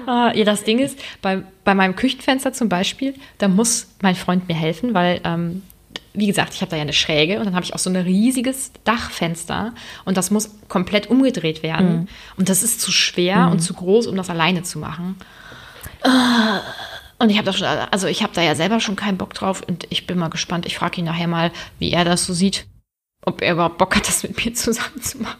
[0.07, 4.47] Uh, ja, das Ding ist, bei, bei meinem Küchenfenster zum Beispiel, da muss mein Freund
[4.47, 5.63] mir helfen, weil ähm,
[6.15, 7.95] wie gesagt, ich habe da ja eine Schräge und dann habe ich auch so ein
[7.95, 9.73] riesiges Dachfenster
[10.05, 12.01] und das muss komplett umgedreht werden.
[12.01, 12.07] Mhm.
[12.37, 13.53] Und das ist zu schwer mhm.
[13.53, 15.17] und zu groß, um das alleine zu machen.
[17.17, 19.61] Und ich habe da schon, also ich habe da ja selber schon keinen Bock drauf
[19.65, 20.65] und ich bin mal gespannt.
[20.65, 22.67] Ich frage ihn nachher mal, wie er das so sieht,
[23.25, 25.39] ob er überhaupt Bock hat, das mit mir zusammen zu machen.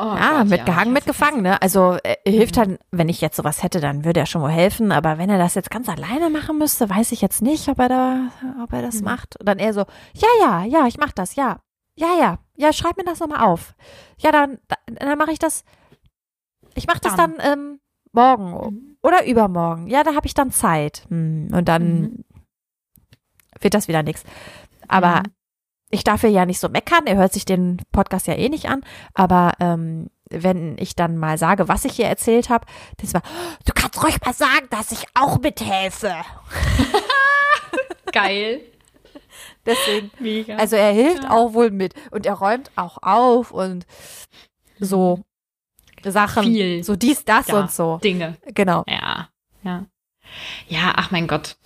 [0.00, 1.60] Oh ja, Gott, mitgehangen, ja, mitgefangen, ne?
[1.60, 4.92] Also äh, hilft halt, wenn ich jetzt sowas hätte, dann würde er schon wohl helfen.
[4.92, 7.88] Aber wenn er das jetzt ganz alleine machen müsste, weiß ich jetzt nicht, ob er
[7.90, 8.28] da,
[8.62, 9.04] ob er das mhm.
[9.04, 9.38] macht.
[9.38, 9.84] Und dann eher so,
[10.14, 11.60] ja, ja, ja, ich mach das, ja.
[11.96, 13.74] Ja, ja, ja, schreib mir das nochmal auf.
[14.18, 15.64] Ja, dann, dann mache ich das.
[16.74, 17.80] Ich mache das dann, dann ähm,
[18.12, 18.96] morgen mhm.
[19.02, 19.86] oder übermorgen.
[19.86, 21.04] Ja, da habe ich dann Zeit.
[21.10, 22.24] Hm, und dann mhm.
[23.60, 24.24] wird das wieder nichts.
[24.88, 25.22] Aber
[25.90, 28.82] ich darf ja nicht so meckern, er hört sich den Podcast ja eh nicht an,
[29.14, 32.66] aber ähm, wenn ich dann mal sage, was ich hier erzählt habe,
[32.98, 33.22] das war,
[33.66, 36.14] du kannst ruhig mal sagen, dass ich auch mithelfe.
[38.12, 38.60] Geil.
[39.66, 40.56] Deswegen, Mega.
[40.56, 41.30] also er hilft ja.
[41.30, 43.86] auch wohl mit und er räumt auch auf und
[44.78, 45.22] so
[46.04, 46.82] Sachen, Viel.
[46.82, 47.98] so dies, das ja, und so.
[47.98, 48.36] Dinge.
[48.54, 48.84] Genau.
[48.86, 49.28] Ja,
[49.62, 49.86] ja.
[50.68, 51.56] Ja, ach mein Gott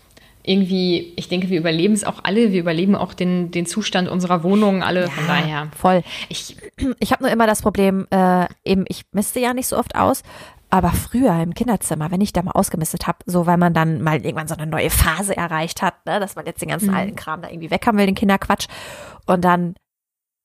[0.46, 2.52] irgendwie, ich denke, wir überleben es auch alle.
[2.52, 5.04] Wir überleben auch den, den Zustand unserer Wohnungen alle.
[5.04, 5.68] Ja, von daher.
[5.76, 6.02] Voll.
[6.28, 6.56] Ich,
[7.00, 10.22] ich habe nur immer das Problem, äh, eben, ich misste ja nicht so oft aus.
[10.68, 14.16] Aber früher im Kinderzimmer, wenn ich da mal ausgemistet habe, so weil man dann mal
[14.16, 16.96] irgendwann so eine neue Phase erreicht hat, ne, dass man jetzt den ganzen mhm.
[16.96, 18.66] alten Kram da irgendwie weg haben will, den Kinderquatsch.
[19.26, 19.76] Und dann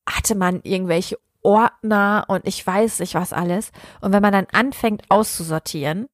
[0.08, 3.72] hatte man irgendwelche Ordner und ich weiß nicht was alles.
[4.00, 6.06] Und wenn man dann anfängt auszusortieren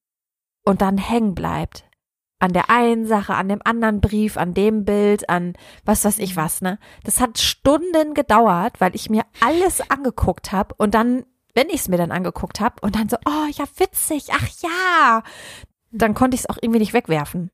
[0.64, 1.84] und dann hängen bleibt,
[2.38, 6.32] an der einen Sache, an dem anderen Brief, an dem Bild, an was weiß ich
[6.32, 6.40] mhm.
[6.40, 6.78] was, ne?
[7.04, 11.24] Das hat Stunden gedauert, weil ich mir alles angeguckt habe und dann,
[11.54, 15.22] wenn ich es mir dann angeguckt habe und dann so, oh ja, witzig, ach ja,
[15.90, 17.50] dann konnte ich es auch irgendwie nicht wegwerfen.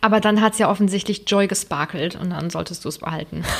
[0.00, 3.44] Aber dann hat es ja offensichtlich Joy gesparkelt und dann solltest du es behalten.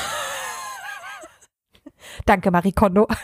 [2.25, 3.07] Danke, Marie Kondo.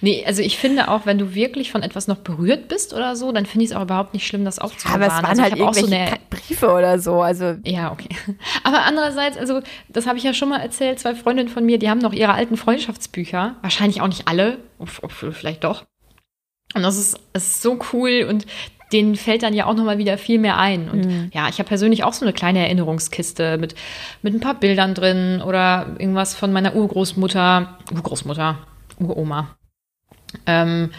[0.00, 3.32] Nee, also ich finde auch, wenn du wirklich von etwas noch berührt bist oder so,
[3.32, 5.00] dann finde ich es auch überhaupt nicht schlimm, das aufzubewahren.
[5.00, 7.54] Ja, aber es waren also halt irgendwelche so eine, Briefe oder so, also.
[7.64, 8.08] Ja, okay.
[8.64, 11.88] Aber andererseits, also das habe ich ja schon mal erzählt, zwei Freundinnen von mir, die
[11.88, 14.58] haben noch ihre alten Freundschaftsbücher, wahrscheinlich auch nicht alle,
[15.30, 15.84] vielleicht doch.
[16.74, 18.46] Und das ist, ist so cool und
[18.92, 20.88] denen fällt dann ja auch nochmal wieder viel mehr ein.
[20.88, 21.30] Und mhm.
[21.32, 23.74] ja, ich habe persönlich auch so eine kleine Erinnerungskiste mit,
[24.22, 28.58] mit ein paar Bildern drin oder irgendwas von meiner Urgroßmutter, Urgroßmutter,
[28.98, 29.56] Uroma.
[30.46, 30.90] Ähm,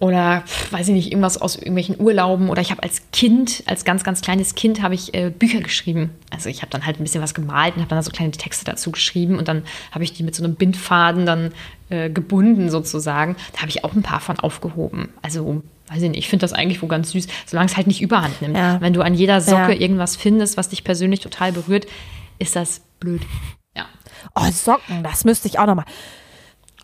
[0.00, 2.48] oder weiß ich nicht, irgendwas aus irgendwelchen Urlauben.
[2.48, 6.10] Oder ich habe als Kind, als ganz, ganz kleines Kind, habe ich äh, Bücher geschrieben.
[6.30, 8.64] Also ich habe dann halt ein bisschen was gemalt und habe dann so kleine Texte
[8.64, 11.52] dazu geschrieben und dann habe ich die mit so einem Bindfaden dann
[11.90, 13.36] äh, gebunden sozusagen.
[13.52, 15.10] Da habe ich auch ein paar von aufgehoben.
[15.20, 18.00] Also weiß ich nicht, ich finde das eigentlich wohl ganz süß, solange es halt nicht
[18.00, 18.56] überhand nimmt.
[18.56, 18.80] Ja.
[18.80, 19.80] Wenn du an jeder Socke ja.
[19.80, 21.86] irgendwas findest, was dich persönlich total berührt,
[22.38, 23.20] ist das blöd.
[23.76, 23.84] Ja.
[24.34, 25.84] Oh, Socken, das müsste ich auch noch mal.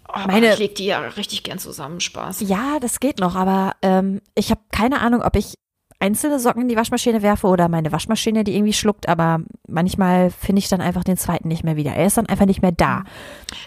[0.09, 2.41] Oh, meine, ich leg die ja richtig gern zusammen, Spaß.
[2.41, 5.55] Ja, das geht noch, aber ähm, ich habe keine Ahnung, ob ich
[5.99, 10.61] einzelne Socken in die Waschmaschine werfe oder meine Waschmaschine, die irgendwie schluckt, aber manchmal finde
[10.61, 11.93] ich dann einfach den zweiten nicht mehr wieder.
[11.93, 13.05] Er ist dann einfach nicht mehr da.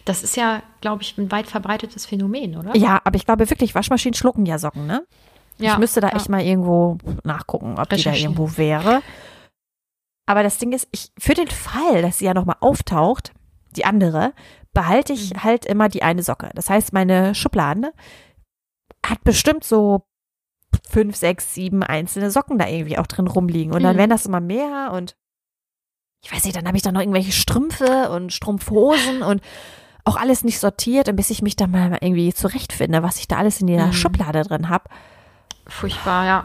[0.06, 2.76] Das ist ja, glaube ich, ein weit verbreitetes Phänomen, oder?
[2.76, 5.06] Ja, aber ich glaube wirklich, Waschmaschinen schlucken ja Socken, ne?
[5.58, 6.16] Ja, ich müsste da ja.
[6.16, 9.02] echt mal irgendwo nachgucken, ob die da irgendwo wäre.
[10.26, 13.34] Aber das Ding ist, ich, für den Fall, dass sie ja nochmal auftaucht,
[13.76, 14.34] die andere,
[14.74, 15.44] behalte ich mhm.
[15.44, 16.52] halt immer die eine Socke.
[16.56, 17.94] Das heißt, meine Schublade
[19.06, 20.06] hat bestimmt so
[20.88, 23.74] fünf, sechs, sieben einzelne Socken da irgendwie auch drin rumliegen.
[23.74, 24.00] Und dann mhm.
[24.00, 25.16] werden das immer mehr und
[26.22, 29.42] ich weiß nicht, dann habe ich da noch irgendwelche Strümpfe und Strumpfhosen und
[30.04, 33.38] auch alles nicht sortiert und bis ich mich da mal irgendwie zurechtfinde, was ich da
[33.38, 33.94] alles in der mhm.
[33.94, 34.90] Schublade drin habe.
[35.68, 36.44] Furchtbar, ja.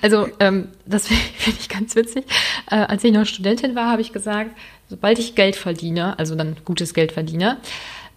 [0.00, 2.24] Also, ähm, das finde ich ganz witzig.
[2.70, 4.50] Äh, als ich noch Studentin war, habe ich gesagt,
[4.88, 7.58] sobald ich Geld verdiene, also dann gutes Geld verdiene,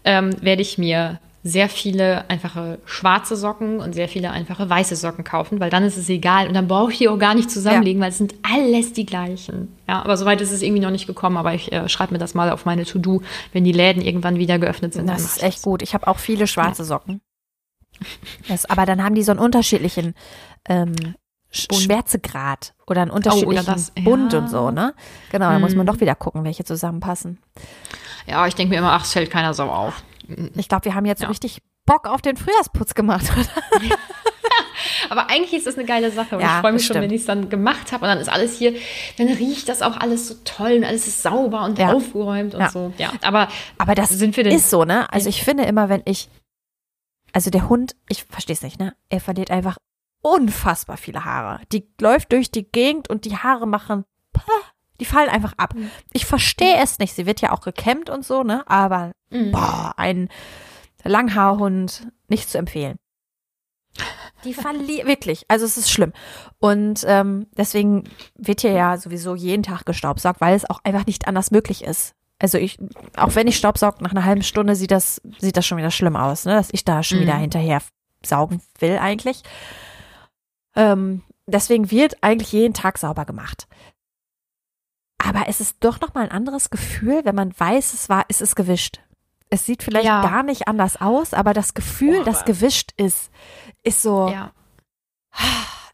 [0.04, 5.24] ähm, werde ich mir sehr viele einfache schwarze Socken und sehr viele einfache weiße Socken
[5.24, 8.00] kaufen, weil dann ist es egal und dann brauche ich die auch gar nicht zusammenlegen,
[8.00, 8.06] ja.
[8.06, 9.68] weil es sind alles die gleichen.
[9.88, 12.34] Ja, aber soweit ist es irgendwie noch nicht gekommen, aber ich äh, schreibe mir das
[12.34, 13.22] mal auf meine To-Do,
[13.54, 15.08] wenn die Läden irgendwann wieder geöffnet sind.
[15.08, 15.62] Das ist echt das.
[15.62, 15.84] gut.
[15.84, 16.88] Ich habe auch viele schwarze ja.
[16.88, 17.22] Socken.
[18.48, 20.16] Das, aber dann haben die so einen unterschiedlichen
[20.68, 20.96] ähm,
[21.56, 24.40] Schwärzegrad oder einen unterschiedlichen oh, oder das, Bund ja.
[24.40, 24.94] und so, ne?
[25.32, 25.62] Genau, da hm.
[25.62, 25.94] muss man hm.
[25.94, 27.40] doch wieder gucken, welche zusammenpassen.
[28.28, 30.04] Ja, ich denke mir immer, ach, es fällt keiner so auf.
[30.56, 31.28] Ich glaube, wir haben jetzt ja.
[31.28, 33.88] richtig Bock auf den Frühjahrsputz gemacht, oder?
[35.10, 37.22] Aber eigentlich ist das eine geile Sache und ja, ich freue mich schon, wenn ich
[37.22, 38.74] es dann gemacht habe und dann ist alles hier,
[39.18, 41.94] dann riecht das auch alles so toll und alles ist sauber und ja.
[41.94, 42.70] aufgeräumt und ja.
[42.70, 42.94] so.
[42.98, 43.48] Ja, aber,
[43.78, 45.12] aber das sind wir denn, ist so, ne?
[45.12, 46.30] Also ich finde immer, wenn ich,
[47.34, 48.96] also der Hund, ich verstehe es nicht, ne?
[49.10, 49.78] Er verliert einfach
[50.26, 51.62] unfassbar viele Haare.
[51.72, 54.06] Die läuft durch die Gegend und die Haare machen,
[55.00, 55.76] die fallen einfach ab.
[55.76, 55.92] Mhm.
[56.14, 57.14] Ich verstehe es nicht.
[57.14, 58.64] Sie wird ja auch gekämmt und so, ne?
[58.68, 59.52] Aber mhm.
[59.52, 60.30] boah, ein
[61.04, 62.98] Langhaarhund nicht zu empfehlen.
[64.46, 66.12] Die verliert wirklich, also es ist schlimm.
[66.58, 68.06] Und ähm, deswegen
[68.36, 72.16] wird hier ja sowieso jeden Tag gestaubsaugt, weil es auch einfach nicht anders möglich ist.
[72.40, 72.80] Also ich,
[73.16, 76.16] auch wenn ich staubsauge, nach einer halben Stunde sieht das, sieht das schon wieder schlimm
[76.16, 76.54] aus, ne?
[76.54, 77.24] Dass ich da schon mhm.
[77.24, 77.82] wieder hinterher
[78.24, 79.44] saugen will eigentlich.
[80.76, 83.68] Ähm, deswegen wird eigentlich jeden Tag sauber gemacht.
[85.18, 88.42] Aber es ist doch noch mal ein anderes Gefühl, wenn man weiß, es war, es
[88.42, 89.02] ist gewischt.
[89.50, 90.22] Es sieht vielleicht ja.
[90.22, 93.32] gar nicht anders aus, aber das Gefühl, oh, das gewischt ist,
[93.84, 94.28] ist so.
[94.28, 94.52] Ja.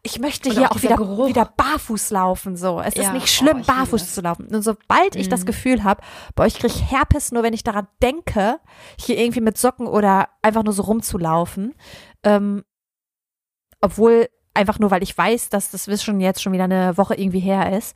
[0.04, 2.58] Ich möchte und hier auch, auch wieder, wieder barfuß laufen.
[2.58, 3.04] So, es ja.
[3.04, 4.48] ist nicht schlimm, oh, barfuß zu laufen.
[4.48, 5.22] Und sobald mhm.
[5.22, 5.46] ich das mhm.
[5.46, 6.02] Gefühl habe,
[6.34, 8.60] bei euch kriege ich Herpes, nur wenn ich daran denke,
[9.00, 11.76] hier irgendwie mit Socken oder einfach nur so rumzulaufen.
[12.24, 12.64] Ähm,
[13.80, 17.40] obwohl einfach nur, weil ich weiß, dass das Wissen jetzt schon wieder eine Woche irgendwie
[17.40, 17.96] her ist,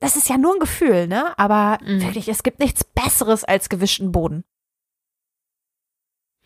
[0.00, 1.36] das ist ja nur ein Gefühl, ne?
[1.38, 2.02] Aber mhm.
[2.02, 4.44] wirklich, es gibt nichts Besseres als gewischten Boden.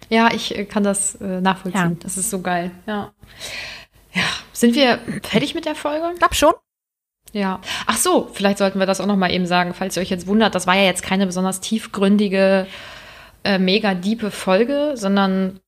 [0.09, 1.93] Ja, ich äh, kann das äh, nachvollziehen.
[1.93, 1.97] Ja.
[2.01, 2.71] Das ist so geil.
[2.87, 3.13] Ja.
[4.13, 4.25] Ja.
[4.53, 6.11] Sind wir fertig mit der Folge?
[6.13, 6.55] Ich glaube schon.
[7.33, 7.61] Ja.
[7.87, 10.27] Ach so, vielleicht sollten wir das auch noch mal eben sagen, falls ihr euch jetzt
[10.27, 10.55] wundert.
[10.55, 12.67] Das war ja jetzt keine besonders tiefgründige,
[13.45, 15.61] äh, mega diepe Folge, sondern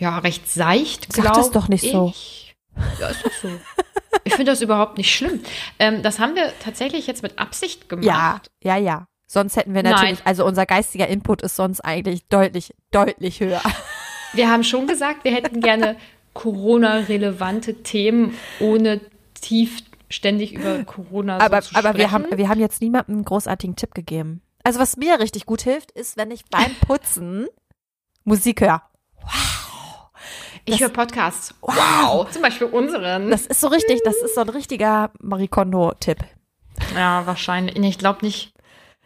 [0.00, 1.34] ja, recht seicht, glaube ich.
[1.34, 1.92] Sag das doch nicht ich.
[1.92, 2.12] so.
[2.98, 3.48] Ja, ist doch so.
[4.24, 5.40] Ich finde das überhaupt nicht schlimm.
[5.78, 8.04] Ähm, das haben wir tatsächlich jetzt mit Absicht gemacht.
[8.04, 9.06] Ja, ja, ja.
[9.26, 10.26] Sonst hätten wir natürlich, Nein.
[10.26, 13.62] also unser geistiger Input ist sonst eigentlich deutlich, deutlich höher.
[14.32, 15.96] Wir haben schon gesagt, wir hätten gerne
[16.34, 19.00] Corona-relevante Themen, ohne
[19.40, 23.24] tief ständig über Corona aber, so zu Aber wir haben, wir haben jetzt niemandem einen
[23.24, 24.42] großartigen Tipp gegeben.
[24.62, 27.46] Also was mir richtig gut hilft, ist, wenn ich beim Putzen
[28.24, 28.82] Musik höre.
[30.66, 30.74] Wow.
[30.74, 31.54] Ich höre Podcasts.
[31.62, 32.30] Wow.
[32.30, 33.30] Zum Beispiel unseren.
[33.30, 36.18] Das ist so richtig, das ist so ein richtiger Marikondo-Tipp.
[36.94, 37.76] Ja, wahrscheinlich.
[37.76, 38.52] Ich glaube nicht.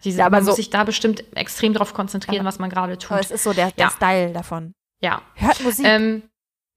[0.04, 2.68] Diese, ja, aber man so, muss sich da bestimmt extrem drauf konzentrieren, aber, was man
[2.68, 3.12] gerade tut.
[3.12, 3.90] Aber es ist so der, der ja.
[3.90, 4.74] Style davon.
[5.00, 5.22] Ja.
[5.34, 5.86] Hört Musik.
[5.86, 6.22] Ähm,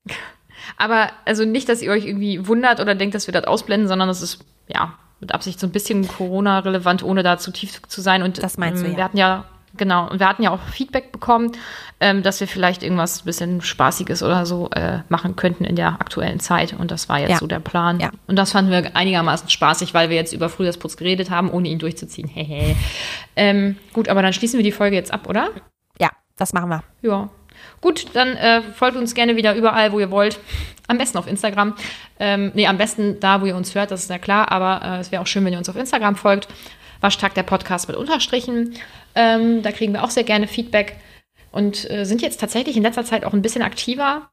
[0.77, 4.07] aber also nicht, dass ihr euch irgendwie wundert oder denkt, dass wir das ausblenden, sondern
[4.07, 8.23] es ist, ja, mit Absicht so ein bisschen Corona-relevant, ohne da zu tief zu sein.
[8.23, 8.97] Und das meinst ähm, du, ja.
[8.97, 9.45] Wir hatten ja
[9.75, 11.51] Genau, und wir hatten ja auch Feedback bekommen,
[11.99, 15.99] ähm, dass wir vielleicht irgendwas ein bisschen Spaßiges oder so äh, machen könnten in der
[15.99, 16.73] aktuellen Zeit.
[16.73, 17.37] Und das war jetzt ja.
[17.37, 17.99] so der Plan.
[17.99, 18.11] Ja.
[18.27, 21.79] Und das fanden wir einigermaßen spaßig, weil wir jetzt über Frühjahrsputz geredet haben, ohne ihn
[21.79, 22.27] durchzuziehen.
[22.27, 22.75] Hehe.
[23.35, 25.49] ähm, gut, aber dann schließen wir die Folge jetzt ab, oder?
[25.99, 26.83] Ja, das machen wir.
[27.01, 27.29] Ja.
[27.81, 30.39] Gut, dann äh, folgt uns gerne wieder überall, wo ihr wollt.
[30.87, 31.75] Am besten auf Instagram.
[32.19, 34.99] Ähm, nee, am besten da, wo ihr uns hört, das ist ja klar, aber äh,
[34.99, 36.47] es wäre auch schön, wenn ihr uns auf Instagram folgt.
[37.01, 38.73] Waschtag der Podcast mit Unterstrichen.
[39.17, 40.95] Ähm, da kriegen wir auch sehr gerne Feedback
[41.51, 44.29] und äh, sind jetzt tatsächlich in letzter Zeit auch ein bisschen aktiver,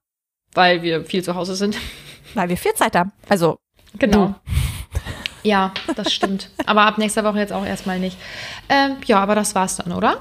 [0.53, 1.77] weil wir viel zu Hause sind.
[2.35, 3.13] Weil wir viel Zeit haben.
[3.29, 3.59] Also.
[3.99, 4.27] Genau.
[4.27, 4.35] Du.
[5.45, 6.49] Ja, das stimmt.
[6.65, 8.17] aber ab nächster Woche jetzt auch erstmal nicht.
[8.71, 10.19] Ähm, ja, aber das war's dann, oder?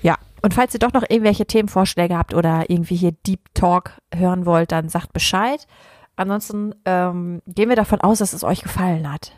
[0.00, 0.16] Ja.
[0.40, 4.72] Und falls ihr doch noch irgendwelche Themenvorschläge habt oder irgendwie hier Deep Talk hören wollt,
[4.72, 5.66] dann sagt Bescheid.
[6.16, 9.32] Ansonsten ähm, gehen wir davon aus, dass es euch gefallen hat.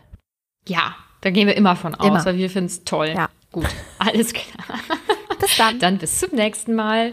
[0.69, 2.25] Ja, da gehen wir immer von aus, immer.
[2.25, 3.09] weil wir finden es toll.
[3.09, 3.29] Ja.
[3.53, 4.81] Gut, alles klar.
[5.39, 5.79] Bis dann.
[5.79, 7.13] Dann bis zum nächsten Mal.